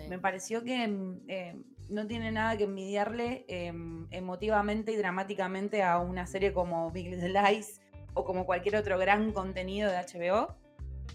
[0.08, 1.56] Me pareció que mm, eh,
[1.88, 7.42] no tiene nada que envidiarle em, emotivamente y dramáticamente a una serie como Big Little
[7.42, 7.80] Lies
[8.14, 10.54] o como cualquier otro gran contenido de HBO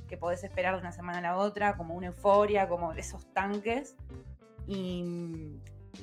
[0.08, 3.96] que podés esperar de una semana a la otra, como una euforia, como esos tanques.
[4.68, 5.04] Y,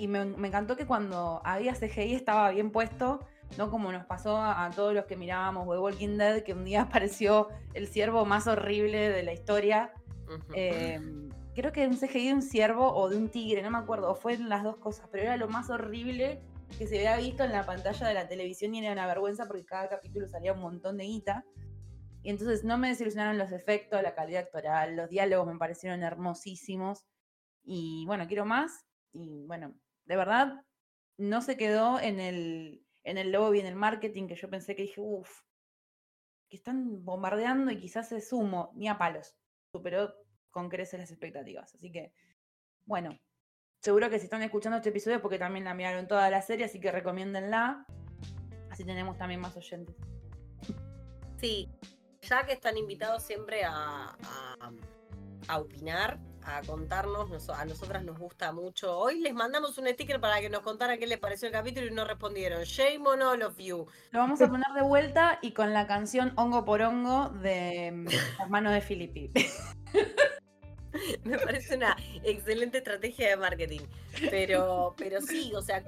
[0.06, 3.20] me, me encantó que cuando había CGI estaba bien puesto
[3.56, 6.82] no como nos pasó a, todos los que mirábamos The Walking Dead, que un día
[6.82, 9.92] apareció el ciervo más horrible de la historia.
[10.54, 11.00] Eh,
[11.56, 14.14] creo que un CGI de un ciervo o de un tigre, no me acuerdo, o
[14.14, 16.42] fue las dos cosas, pero era lo más horrible
[16.78, 19.64] que se había visto en la pantalla de la televisión y era una vergüenza porque
[19.64, 21.44] cada capítulo salía un montón de guita.
[22.22, 27.06] Y entonces no me desilusionaron los efectos, la calidad actoral, los diálogos me parecieron hermosísimos.
[27.64, 28.84] Y bueno, quiero más.
[29.12, 30.62] Y bueno, de verdad,
[31.16, 34.82] no se quedó en el, en el lobby, en el marketing, que yo pensé que
[34.82, 35.30] dije, uff,
[36.50, 39.36] que están bombardeando y quizás es humo, ni a palos.
[39.72, 40.12] Superó
[40.56, 41.74] con creces las expectativas.
[41.74, 42.14] Así que,
[42.86, 43.18] bueno,
[43.82, 46.64] seguro que si están escuchando este episodio es porque también la miraron toda la serie,
[46.64, 47.84] así que recomiéndenla.
[48.70, 49.94] Así tenemos también más oyentes.
[51.38, 51.68] Sí,
[52.22, 54.16] ya que están invitados siempre a,
[55.46, 57.50] a opinar, a contarnos.
[57.50, 58.96] a nosotras nos gusta mucho.
[58.98, 61.90] Hoy les mandamos un sticker para que nos contaran qué les pareció el capítulo y
[61.90, 62.62] no respondieron.
[62.62, 63.86] Shame on all of you.
[64.10, 68.06] Lo vamos a poner de vuelta y con la canción Hongo por Hongo de mm,
[68.40, 69.30] Hermano de Filippi.
[71.24, 73.80] Me parece una excelente estrategia de marketing.
[74.30, 75.82] Pero, pero sí, o sea,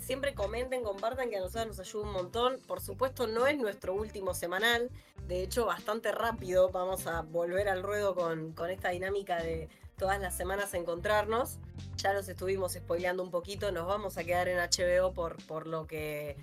[0.00, 2.58] siempre comenten, compartan, que a nosotros nos ayuda un montón.
[2.66, 4.90] Por supuesto, no es nuestro último semanal.
[5.26, 10.20] De hecho, bastante rápido vamos a volver al ruedo con, con esta dinámica de todas
[10.20, 11.58] las semanas encontrarnos.
[11.96, 15.86] Ya los estuvimos spoileando un poquito, nos vamos a quedar en HBO por, por lo
[15.86, 16.36] que...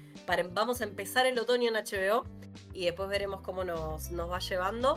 [0.51, 2.25] vamos a empezar el otoño en HBO
[2.73, 4.95] y después veremos cómo nos, nos va llevando.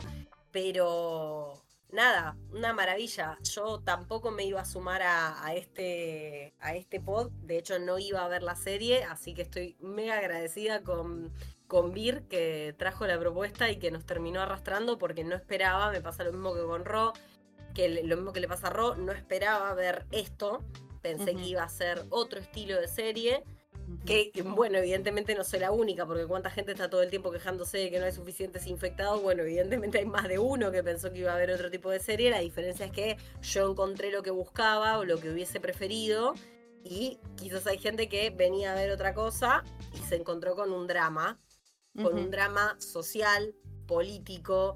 [0.51, 1.53] Pero
[1.89, 3.37] nada, una maravilla.
[3.43, 8.23] Yo tampoco me iba a sumar a, este, a este pod, de hecho no iba
[8.23, 11.33] a ver la serie, así que estoy mega agradecida con,
[11.67, 16.01] con Vir que trajo la propuesta y que nos terminó arrastrando porque no esperaba, me
[16.01, 17.13] pasa lo mismo que con Ro,
[17.73, 20.63] que lo mismo que le pasa a Ro, no esperaba ver esto,
[21.01, 23.43] pensé que iba a ser otro estilo de serie
[24.05, 27.77] que, bueno, evidentemente no soy la única, porque cuánta gente está todo el tiempo quejándose
[27.77, 29.21] de que no hay suficientes infectados.
[29.21, 31.99] Bueno, evidentemente hay más de uno que pensó que iba a haber otro tipo de
[31.99, 32.29] serie.
[32.29, 36.33] La diferencia es que yo encontré lo que buscaba o lo que hubiese preferido.
[36.83, 39.63] Y quizás hay gente que venía a ver otra cosa
[39.93, 41.39] y se encontró con un drama,
[42.01, 43.55] con un drama social,
[43.87, 44.75] político,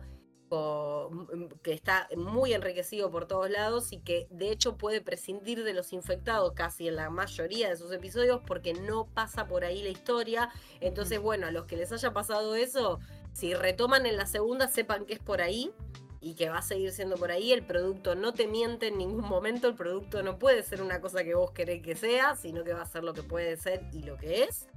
[0.51, 5.73] Mm, que está muy enriquecido por todos lados y que de hecho puede prescindir de
[5.73, 9.89] los infectados casi en la mayoría de sus episodios porque no pasa por ahí la
[9.89, 10.49] historia.
[10.81, 12.99] Entonces, bueno, a los que les haya pasado eso,
[13.31, 15.71] si retoman en la segunda, sepan que es por ahí
[16.19, 17.53] y que va a seguir siendo por ahí.
[17.53, 21.23] El producto no te miente en ningún momento, el producto no puede ser una cosa
[21.23, 24.03] que vos querés que sea, sino que va a ser lo que puede ser y
[24.03, 24.67] lo que es.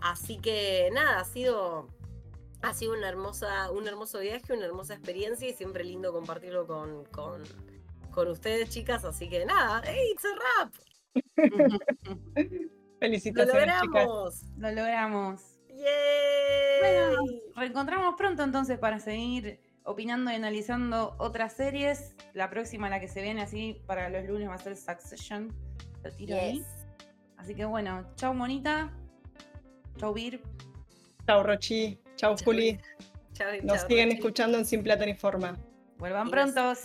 [0.00, 1.88] Así que nada, ha sido
[2.62, 7.04] ha sido una hermosa, un hermoso viaje, una hermosa experiencia y siempre lindo compartirlo con,
[7.06, 7.42] con,
[8.28, 9.04] ustedes, chicas.
[9.04, 10.74] Así que nada, ¡hey, it's a rap!
[13.00, 14.42] Felicitaciones, Lo logramos.
[14.58, 15.42] Lo logramos.
[16.80, 17.24] Bueno,
[17.56, 22.14] reencontramos pronto entonces para seguir opinando y analizando otras series.
[22.34, 25.54] La próxima, la que se viene así para los lunes, va a ser Succession.
[26.04, 26.62] Lo tiro ahí.
[27.38, 28.92] Así que bueno, chau Monita.
[29.96, 30.42] Chau Vir.
[31.26, 31.98] Chau Rochi.
[32.20, 32.78] Chau, Juli.
[33.62, 35.56] Nos siguen escuchando en Sin Plata ni Forma.
[35.96, 36.80] Vuelvan y prontos.